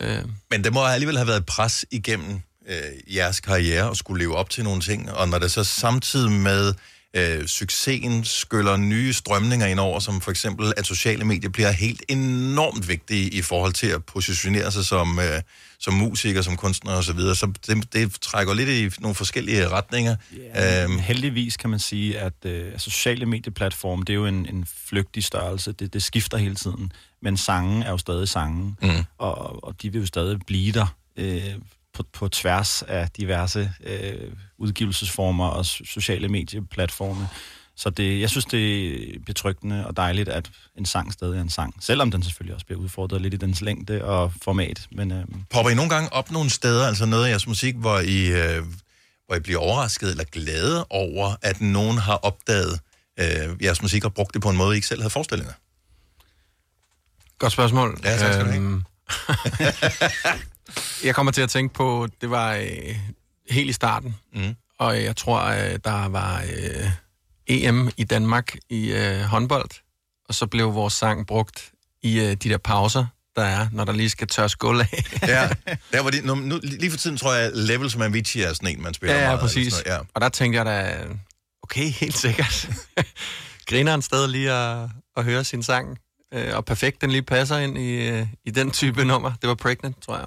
[0.00, 4.24] Øh, Men det må alligevel have været et pres igennem øh, jeres karriere at skulle
[4.24, 6.74] leve op til nogle ting, og når det så samtidig med
[7.16, 12.02] øh, succesen skyller nye strømninger ind over, som for eksempel, at sociale medier bliver helt
[12.08, 15.42] enormt vigtige i forhold til at positionere sig som, øh,
[15.78, 17.34] som musiker, som kunstner osv., så, videre.
[17.34, 20.16] så det, det trækker lidt i nogle forskellige retninger.
[20.32, 20.98] Øhm.
[20.98, 25.72] Heldigvis kan man sige, at øh, sociale medieplatforme, det er jo en, en flygtig størrelse.
[25.72, 26.92] Det, det skifter hele tiden.
[27.22, 28.88] Men sangen er jo stadig sangen, mm.
[29.18, 31.54] og, og de vil jo stadig blive der øh,
[32.02, 37.28] på, på tværs af diverse øh, udgivelsesformer og so- sociale medieplatforme.
[37.76, 41.50] Så det, jeg synes, det er betryggende og dejligt, at en sang stadig er en
[41.50, 41.74] sang.
[41.80, 44.86] Selvom den selvfølgelig også bliver udfordret lidt i dens længde og format.
[44.92, 47.98] Men, øh, Popper I nogle gange op nogle steder, altså noget af jeres musik, hvor
[47.98, 48.64] I, øh,
[49.26, 52.80] hvor I bliver overrasket eller glade over, at nogen har opdaget
[53.20, 55.52] øh, jeres musik og brugt det på en måde, I ikke selv havde forestillet jer?
[57.38, 58.00] Godt spørgsmål.
[58.04, 58.82] Ja, tak skal du have.
[61.04, 62.96] Jeg kommer til at tænke på, det var øh,
[63.50, 64.54] helt i starten, mm.
[64.78, 66.90] og jeg tror, øh, der var øh,
[67.46, 69.70] EM i Danmark i øh, håndbold,
[70.28, 71.70] og så blev vores sang brugt
[72.02, 73.06] i øh, de der pauser,
[73.36, 75.04] der er, når der lige skal tørres gulv af.
[75.22, 75.48] ja,
[75.92, 78.68] der var det, nu, nu, lige for tiden tror jeg, Level som Avicii er sådan
[78.68, 79.40] en, man spiller ja, ja, meget.
[79.40, 79.72] præcis.
[79.72, 81.06] Sådan noget, Og der tænkte jeg da,
[81.62, 82.68] okay, helt sikkert.
[83.68, 85.98] Griner en sted lige at, at høre sin sang,
[86.34, 89.32] øh, og perfekt, den lige passer ind i, øh, i den type nummer.
[89.40, 90.26] Det var Pregnant, tror jeg.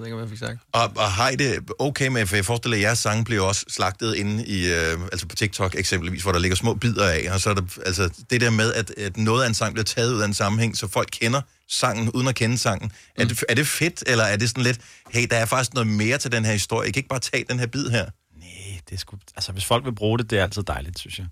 [0.00, 0.58] Jeg ved ikke, om jeg fik sagt.
[0.72, 3.64] Og, og har I det okay med, for jeg forestiller, at jeres sange bliver også
[3.68, 7.40] slagtet inde i, øh, altså på TikTok eksempelvis, hvor der ligger små bidder af, og
[7.40, 10.14] så er der, altså det der med, at, at noget af en sang bliver taget
[10.14, 12.92] ud af en sammenhæng, så folk kender sangen, uden at kende sangen.
[13.16, 14.80] Er, det, er det fedt, eller er det sådan lidt,
[15.10, 16.86] hey, der er faktisk noget mere til den her historie.
[16.86, 18.04] Jeg kan ikke bare tage den her bid her.
[18.88, 21.26] det er sgu, altså hvis folk vil bruge det, det er altid dejligt, synes jeg.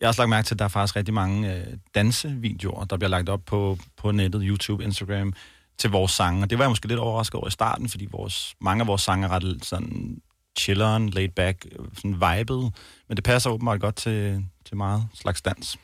[0.00, 2.96] Jeg har også lagt mærke til, at der er faktisk rigtig mange øh, dansevideoer, der
[2.96, 5.32] bliver lagt op på, på nettet, YouTube, Instagram,
[5.80, 6.42] til vores sange.
[6.42, 9.02] Og det var jeg måske lidt overrasket over i starten, fordi vores, mange af vores
[9.02, 10.16] sange er ret sådan
[10.58, 11.66] chilleren, laid back,
[11.96, 12.72] sådan vibet.
[13.08, 15.78] Men det passer åbenbart godt til, til meget slags dans.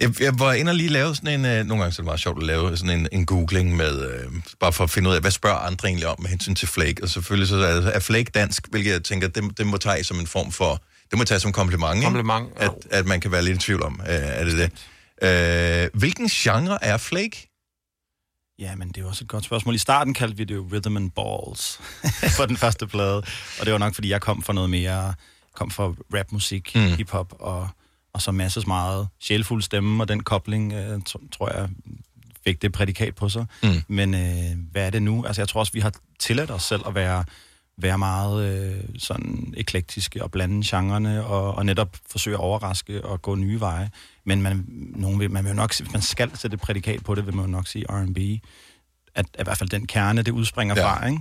[0.00, 1.46] Jeg, jeg var inde og lige lave sådan en...
[1.46, 4.10] Øh, nogle gange så er det meget sjovt at lave sådan en, en googling med...
[4.10, 6.68] Øh, bare for at finde ud af, hvad spørger andre egentlig om med hensyn til
[6.68, 7.02] flake.
[7.02, 10.18] Og selvfølgelig så er, er flake dansk, hvilket jeg tænker, det, det må tage som
[10.18, 10.82] en form for...
[11.10, 12.04] Det må tage som kompliment, ikke?
[12.04, 14.70] Kompliment, at, at man kan være lidt i tvivl om, øh, er det det.
[15.22, 17.53] Øh, hvilken genre er flake?
[18.58, 19.74] Ja, men det er jo også et godt spørgsmål.
[19.74, 21.80] I starten kaldte vi det jo Rhythm and Balls
[22.36, 23.16] for den første plade.
[23.60, 25.14] Og det var nok, fordi jeg kom fra noget mere...
[25.54, 25.84] kom fra
[26.18, 26.80] rapmusik, Mm.
[26.96, 27.68] hiphop og,
[28.12, 31.68] og så masses meget sjælfuld stemme, og den kobling, øh, tr- tror jeg,
[32.44, 33.46] fik det prædikat på sig.
[33.62, 33.82] Mm.
[33.88, 35.24] Men øh, hvad er det nu?
[35.26, 37.24] Altså, jeg tror også, vi har tilladt os selv at være,
[37.78, 43.22] være meget øh, sådan eklektiske og blande genrerne, og, og netop forsøge at overraske og
[43.22, 43.90] gå nye veje.
[44.26, 44.64] Men man,
[44.96, 47.34] nogen vil, man vil jo nok, hvis man skal sætte et prædikat på det, vil
[47.34, 48.18] man jo nok sige R&B.
[48.18, 50.84] At, at i hvert fald den kerne, det udspringer Ja.
[50.92, 51.18] fra, ikke?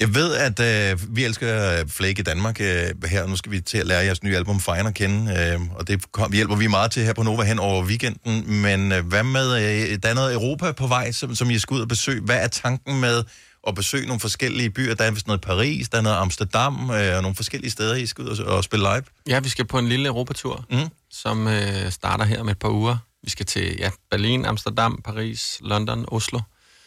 [0.00, 0.60] Jeg ved, at
[0.92, 2.66] øh, vi elsker øh, Flake i Danmark øh,
[3.06, 3.26] her.
[3.26, 6.12] Nu skal vi til at lære jeres nye album Fine at kende, øh, og det
[6.12, 8.50] kom, hjælper vi meget til her på Nova hen over weekenden.
[8.62, 11.74] Men øh, hvad med, øh, der er noget Europa på vej, som, som I skal
[11.74, 12.20] ud og besøge.
[12.20, 13.24] Hvad er tanken med
[13.66, 14.94] at besøge nogle forskellige byer?
[14.94, 18.06] Der er vist noget Paris, der er noget Amsterdam, øh, og nogle forskellige steder, I
[18.06, 19.02] skal ud og, og spille live.
[19.28, 20.88] Ja, vi skal på en lille europatur, mm.
[21.10, 22.96] som øh, starter her om et par uger.
[23.22, 26.40] Vi skal til ja, Berlin, Amsterdam, Paris, London, Oslo.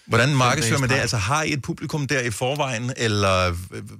[0.10, 0.96] Hvordan markedsfører man det?
[0.96, 3.52] Altså har I et publikum der i forvejen, eller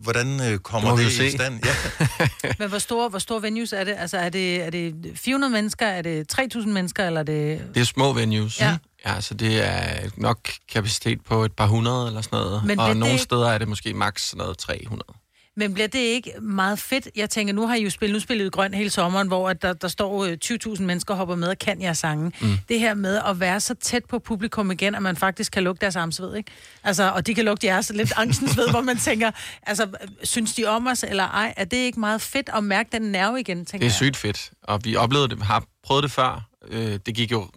[0.02, 1.60] hvordan øh, kommer Det det i stand?
[1.66, 2.28] Ja.
[2.60, 3.96] Men hvor store, hvor store venues er det?
[3.98, 5.86] Altså, er det, er det 400 mennesker?
[5.88, 7.06] Er det 3.000 mennesker?
[7.08, 7.62] Eller er det...
[7.74, 8.60] Det er små venues.
[8.62, 8.78] Ja.
[9.06, 10.40] ja så det er nok
[10.74, 12.66] kapacitet på et par hundrede eller sådan noget.
[12.66, 15.04] Men og det nogle ikke- steder er det måske maks sådan noget 300.
[15.60, 17.08] Men bliver det ikke meget fedt?
[17.16, 19.88] Jeg tænker, nu har I jo spillet, nu spillet grøn hele sommeren, hvor der, der
[19.88, 22.32] står øh, 20.000 mennesker og hopper med og kan jeres sange.
[22.42, 22.58] Mm.
[22.70, 25.82] Det her med at være så tæt på publikum igen, at man faktisk kan lugte
[25.82, 26.52] deres armsved, ikke?
[26.84, 29.32] Altså, og de kan lugte jeres lidt angstens ved, hvor man tænker,
[29.64, 31.54] altså, øh, synes de om os eller ej?
[31.58, 34.14] Er det ikke meget fedt at mærke den nerve igen, tænker Det er jeg?
[34.14, 36.50] sygt fedt, og vi oplevede det, har prøvet det før.
[36.68, 37.48] Øh, det gik jo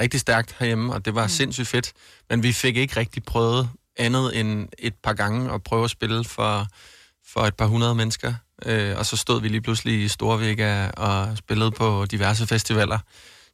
[0.00, 1.28] rigtig stærkt herhjemme, og det var mm.
[1.28, 1.92] sindssygt fedt.
[2.30, 6.24] Men vi fik ikke rigtig prøvet andet end et par gange at prøve at spille
[6.24, 6.66] for,
[7.26, 8.34] for et par hundrede mennesker.
[8.66, 12.98] Øh, og så stod vi lige pludselig i Storvega og spillede på diverse festivaler.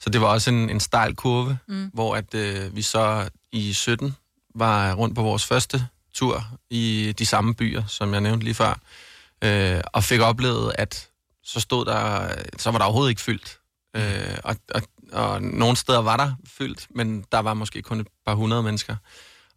[0.00, 1.90] Så det var også en, en stejl kurve, mm.
[1.94, 4.16] hvor at øh, vi så i 17
[4.54, 8.80] var rundt på vores første tur i de samme byer, som jeg nævnte lige før,
[9.44, 11.08] øh, og fik oplevet, at
[11.44, 12.28] så stod der,
[12.58, 13.58] så var der overhovedet ikke fyldt.
[13.96, 14.82] Øh, og, og,
[15.12, 18.96] og nogle steder var der fyldt, men der var måske kun et par hundrede mennesker.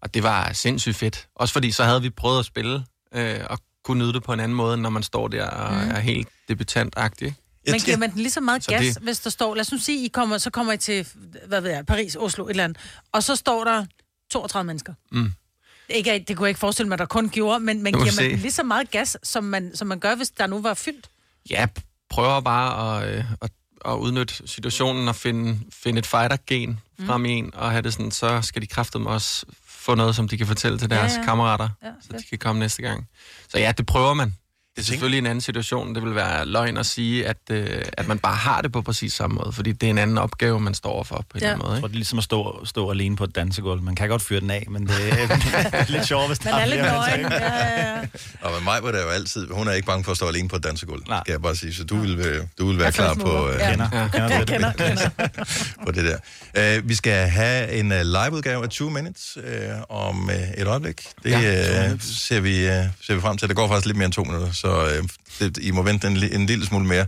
[0.04, 1.28] Og det var sindssygt fedt.
[1.36, 4.40] Også fordi så havde vi prøvet at spille øh, og kunne nyde det på en
[4.40, 5.92] anden måde, end når man står der og Mm.
[5.92, 7.26] er helt debutantagtig.
[7.28, 7.38] ikke?
[7.72, 9.72] Men giver man den lige så meget Så gas, det- hvis der står, lad os
[9.72, 11.08] nu sige, I kommer, så kommer I til,
[11.48, 12.78] hvad ved jeg, Paris, Oslo, et eller andet,
[13.12, 13.86] og så står der
[14.32, 14.94] 32 mennesker.
[15.12, 15.34] Mm.
[15.90, 18.12] Ikke, at- det kunne jeg ikke forestille mig, der kun gjorde, men, må giver man
[18.14, 18.30] se.
[18.30, 21.10] den lige så meget gas, som man, som man gør, hvis der nu var fyldt?
[21.50, 21.68] Ja,
[22.10, 23.52] prøver bare at, øh, at,
[23.86, 27.06] at udnytte situationen og finde, finde et fighter-gen Mm.
[27.08, 29.46] frem i en, og have det sådan, så skal de kræfte også
[29.86, 31.24] få noget, som de kan fortælle til Ja, deres ja.
[31.24, 33.08] kammerater, Ja, så de kan komme næste gang.
[33.50, 34.36] Så ja, det prøver man.
[34.76, 35.96] Det er selvfølgelig en anden situation.
[35.96, 39.14] Det vil være løgn at sige, at, øh, at man bare har det på præcis
[39.14, 41.46] samme måde, fordi det er en anden opgave, man står overfor på en Ja.
[41.46, 41.74] eller anden måde.
[41.74, 43.82] Jeg tror, det er ligesom at stå, stå alene på et dansegulv.
[43.82, 46.82] Man kan godt fyre den af, men det er lidt sjovt, hvis Man er lidt
[46.82, 47.20] nøgen.
[47.20, 47.34] ikke?
[47.36, 48.00] Ja, ja, ja.
[48.42, 50.50] Og med mig var det jo altid, hun er ikke bange for at stå alene
[50.50, 51.74] på et dansegulv, skal jeg bare sige.
[51.74, 53.70] Så du vil, du vil være Jeg klar på, øh, Ja.
[53.72, 53.88] Kender.
[53.94, 54.08] Ja.
[54.08, 54.48] Kender Jeg det.
[54.48, 55.10] kender, kender.
[55.86, 56.18] på det
[56.56, 56.78] der.
[56.80, 61.08] Uh, vi skal have en uh, liveudgave af 2 Minutes uh, om uh, et øjeblik.
[61.24, 63.48] Det Ja, ja, uh, ser, vi, uh, ser vi frem til.
[63.48, 65.10] Det går faktisk lidt mere end to minutter, så uh,
[65.40, 67.06] det, I må vente en, en lille smule mere.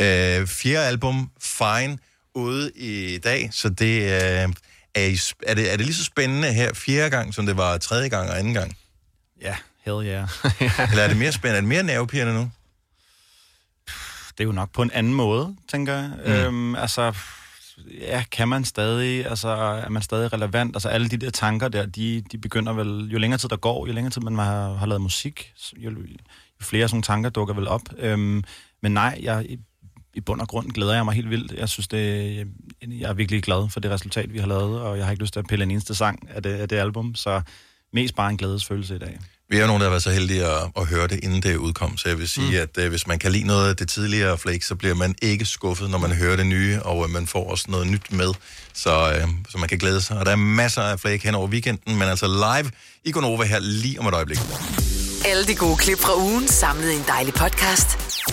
[0.00, 1.98] Uh, fjerde album, Fine,
[2.34, 4.52] ude i dag, så det uh,
[4.94, 7.78] er, I, er, det, er det lige så spændende her fjerde gang, som det var
[7.78, 8.76] tredje gang og anden gang?
[9.40, 10.28] Ja, hell yeah.
[10.90, 11.56] Eller er det mere spændende?
[11.56, 12.50] Er det mere nervepirrende nu?
[14.38, 16.10] det er jo nok på en anden måde, tænker jeg.
[16.26, 16.32] Mm.
[16.32, 17.12] Øhm, altså,
[18.00, 20.76] ja, kan man stadig, altså, er man stadig relevant?
[20.76, 23.86] Altså, alle de der tanker der, de, de begynder vel, jo længere tid der går,
[23.86, 25.90] jo længere tid man har, har lavet musik, jo
[26.60, 27.82] flere sådan tanker dukker vel op.
[27.98, 28.44] Øhm,
[28.82, 29.46] men nej, jeg,
[30.14, 31.52] i, bund og grund glæder jeg mig helt vildt.
[31.52, 32.46] Jeg synes, det, jeg,
[33.00, 35.32] jeg er virkelig glad for det resultat, vi har lavet, og jeg har ikke lyst
[35.32, 37.42] til at pille en eneste sang af det, af det album, så
[37.92, 39.18] mest bare en glædesfølelse i dag.
[39.50, 41.56] Vi er jo nogen, der har været så heldige at, at høre det, inden det
[41.56, 41.96] udkom.
[41.96, 42.62] Så jeg vil sige, mm.
[42.62, 45.44] at øh, hvis man kan lide noget af det tidligere Flake, så bliver man ikke
[45.44, 48.34] skuffet, når man hører det nye, og øh, man får også noget nyt med,
[48.74, 50.18] så, øh, så man kan glæde sig.
[50.18, 52.70] Og der er masser af Flake hen over weekenden, men altså live
[53.04, 54.38] i Gonova her lige om et øjeblik.
[55.24, 57.88] Alle de gode klip fra ugen samlet i en dejlig podcast.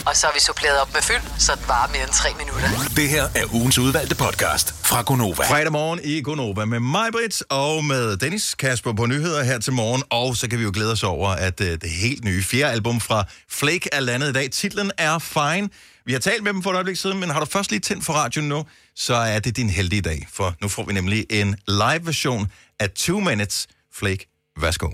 [0.05, 2.69] Og så har vi suppleret op med fyld, så det varer mere end tre minutter.
[2.95, 5.43] Det her er ugens udvalgte podcast fra Gonova.
[5.51, 9.73] Fredag morgen i Gonova med mig, Britt, og med Dennis Kasper på nyheder her til
[9.73, 10.03] morgen.
[10.09, 13.01] Og så kan vi jo glæde os over, at uh, det helt nye fjerde album
[13.01, 14.51] fra Flake er landet i dag.
[14.51, 15.69] Titlen er Fine.
[16.05, 18.05] Vi har talt med dem for et øjeblik siden, men har du først lige tændt
[18.05, 18.65] for radioen nu,
[18.95, 20.27] så er det din heldige dag.
[20.33, 24.27] For nu får vi nemlig en live-version af Two Minutes Flake.
[24.61, 24.88] Værsgo.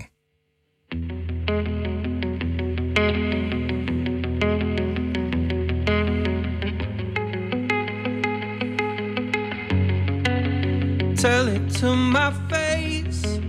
[11.16, 13.40] Tell it to my face.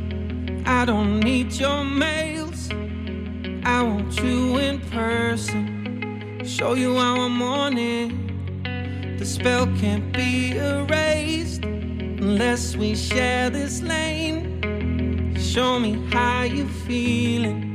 [0.66, 2.70] I don't need your mails.
[3.64, 6.42] I want you in person.
[6.44, 8.12] Show you how I'm on it.
[9.20, 15.36] The spell can't be erased unless we share this lane.
[15.38, 17.73] Show me how you feeling.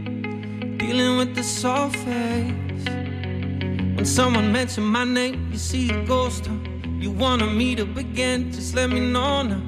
[0.89, 2.87] Dealing with the soft face.
[3.95, 6.47] When someone mentioned my name, you see a ghost.
[6.47, 6.55] Huh?
[6.99, 8.51] You wanna meet up again?
[8.51, 9.61] Just let me know now.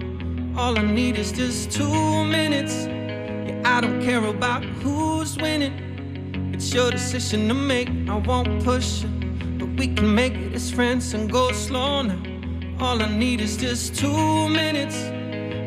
[0.58, 2.86] All I need is just two minutes.
[2.86, 6.54] Yeah, I don't care about who's winning.
[6.54, 7.90] It's your decision to make.
[8.08, 9.10] I won't push you,
[9.58, 12.22] but we can make it as friends and go slow now.
[12.80, 14.96] All I need is just two minutes.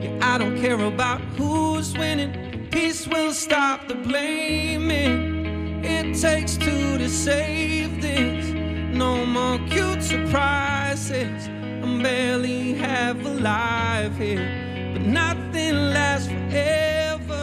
[0.03, 2.69] Yeah, I don't care about who's winning.
[2.71, 5.32] Peace will stop the blaming.
[5.83, 8.47] It takes two to save this.
[8.93, 11.47] No more cute surprises.
[11.83, 14.47] I'm barely half alive here.
[14.93, 17.41] But nothing lasts forever.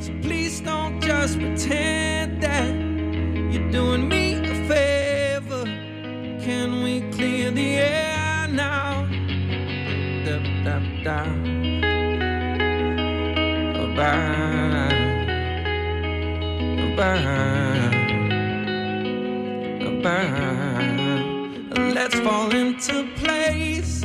[0.00, 2.74] So please don't just pretend that
[3.52, 5.64] you're doing me a favor.
[6.44, 9.06] Can we clear the air now?
[10.24, 11.54] Da, da, da.
[13.94, 14.73] Bye.
[16.96, 17.90] Bye.
[20.00, 21.72] Bye.
[21.92, 24.04] Let's fall into place.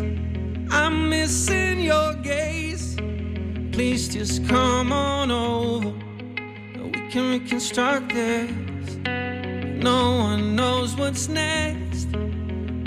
[0.72, 2.96] I'm missing your gaze.
[3.72, 5.94] Please just come on over.
[6.84, 8.96] We can reconstruct this.
[9.84, 12.08] No one knows what's next,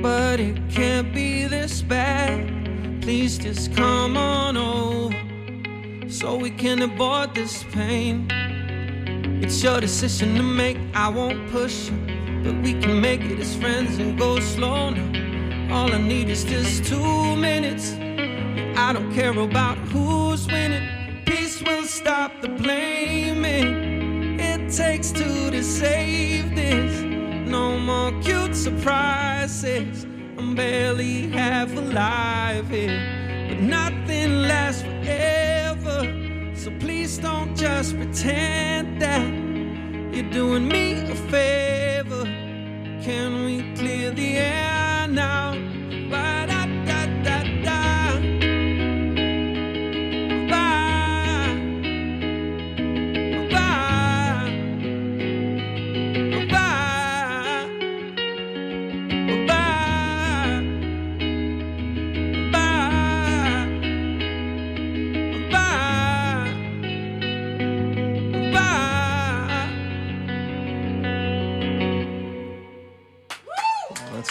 [0.03, 3.03] but it can't be this bad.
[3.03, 5.16] Please just come on over
[6.11, 8.28] so we can abort this pain.
[9.43, 10.78] It's your decision to make.
[10.95, 11.97] I won't push you,
[12.45, 15.74] but we can make it as friends and go slow now.
[15.74, 17.95] All I need is just two minutes.
[18.78, 20.88] I don't care about who's winning.
[21.26, 24.38] Peace will stop the blaming.
[24.38, 27.01] It takes two to save this.
[27.51, 30.05] No more cute surprises.
[30.38, 33.49] I'm barely half alive here.
[33.49, 35.41] But nothing lasts forever.
[36.63, 39.27] So please don't just pretend that
[40.15, 42.23] you're doing me a favor.
[43.03, 45.51] Can we clear the air now?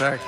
[0.02, 0.20] Tak.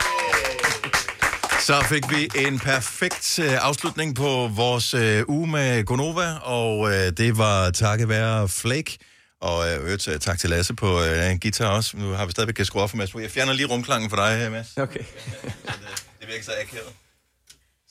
[1.62, 7.12] Så fik vi en perfekt øh, afslutning på vores øh, uge med Gonova, og øh,
[7.18, 8.98] det var takket være Flake.
[9.42, 11.98] Og øh, øvrigt, øh, tak til Lasse på øh, guitar også.
[11.98, 13.16] Nu har vi stadigvæk kan skrue op for Mads.
[13.16, 14.78] Jeg fjerner lige rumklangen for dig, øh, Mads.
[14.78, 15.00] Okay.
[16.20, 16.94] Det bliver ikke så akavet.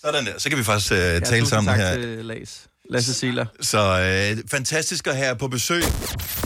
[0.01, 0.33] Sådan der.
[0.39, 1.95] Så kan vi faktisk øh, Ja, tale sammen tak her.
[1.95, 2.61] til Lasse.
[2.91, 3.47] Lasse Siler.
[3.61, 3.79] Så
[4.39, 5.83] øh, fantastisk at have på besøg.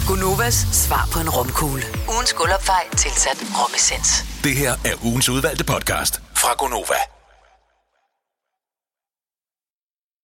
[0.07, 1.83] Gunovas svar på en romkugle.
[2.09, 4.25] Ugens guldopfej tilsat romessens.
[4.45, 7.16] Det her er ugens udvalgte podcast fra Gunova.